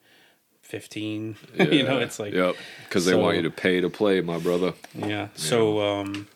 [0.62, 1.36] 15.
[1.58, 2.56] you know, it's like Yep.
[2.84, 4.74] Because they want you to pay to play, my brother.
[4.94, 5.28] yeah.
[5.34, 6.28] So um,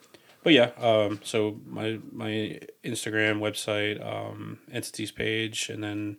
[0.46, 6.18] but yeah, um, so my my Instagram website, um, entities page, and then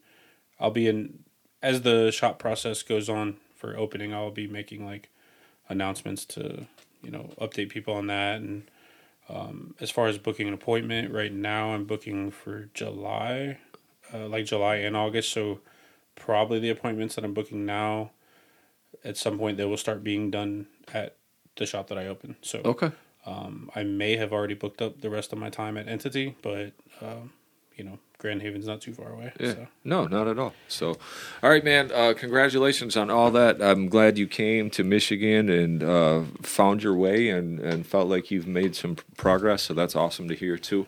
[0.59, 1.19] I'll be in
[1.61, 4.13] as the shop process goes on for opening.
[4.13, 5.09] I'll be making like
[5.69, 6.65] announcements to
[7.01, 8.63] you know update people on that and.
[9.29, 13.57] Um, as far as booking an appointment, right now I'm booking for July,
[14.13, 15.31] uh, like July and August.
[15.31, 15.59] So
[16.15, 18.11] probably the appointments that I'm booking now,
[19.03, 21.15] at some point they will start being done at
[21.55, 22.35] the shop that I open.
[22.41, 22.91] So Okay.
[23.25, 26.73] um, I may have already booked up the rest of my time at Entity, but
[27.01, 27.31] um,
[27.75, 29.31] you know, Grand Haven's not too far away.
[29.39, 29.53] Yeah.
[29.53, 29.67] So.
[29.83, 30.53] No, not at all.
[30.67, 30.97] So,
[31.43, 31.91] all right, man.
[31.93, 33.61] Uh, congratulations on all that.
[33.61, 38.31] I'm glad you came to Michigan and uh, found your way and, and felt like
[38.31, 39.61] you've made some progress.
[39.61, 40.87] So that's awesome to hear too.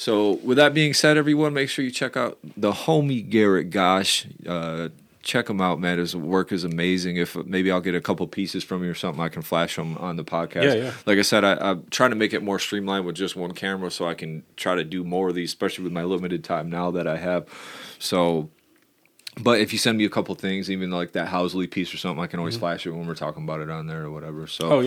[0.00, 4.26] So, with that being said, everyone, make sure you check out the homie Garrett Gosh.
[4.46, 4.88] Uh,
[5.22, 5.98] check him out, man.
[5.98, 7.18] His work is amazing.
[7.18, 9.98] If maybe I'll get a couple pieces from you or something, I can flash them
[9.98, 10.62] on the podcast.
[10.62, 10.92] Yeah, yeah.
[11.04, 13.90] Like I said, I, I'm trying to make it more streamlined with just one camera,
[13.90, 16.90] so I can try to do more of these, especially with my limited time now
[16.92, 17.46] that I have.
[17.98, 18.48] So,
[19.42, 22.24] but if you send me a couple things, even like that Housley piece or something,
[22.24, 24.46] I can always flash it when we're talking about it on there or whatever.
[24.46, 24.72] So, Mm-hmm.
[24.72, 24.80] Oh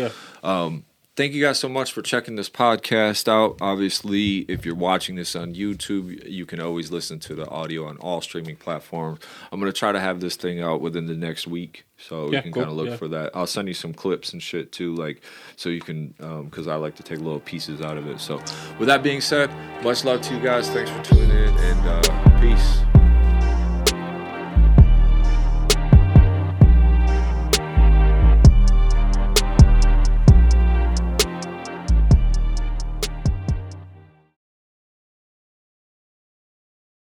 [0.73, 0.81] yeah.
[1.15, 3.57] Thank you guys so much for checking this podcast out.
[3.61, 7.97] Obviously, if you're watching this on YouTube, you can always listen to the audio on
[7.97, 9.19] all streaming platforms.
[9.51, 12.51] I'm gonna try to have this thing out within the next week, so you can
[12.51, 12.97] cool, kind of look yeah.
[12.97, 13.31] for that.
[13.35, 15.21] I'll send you some clips and shit too, like
[15.55, 16.13] so you can,
[16.49, 18.19] because I like to take little pieces out of it.
[18.19, 18.37] So,
[18.79, 19.51] with that being said,
[19.83, 20.69] much love to you guys.
[20.69, 22.92] Thanks for tuning in, and uh, peace.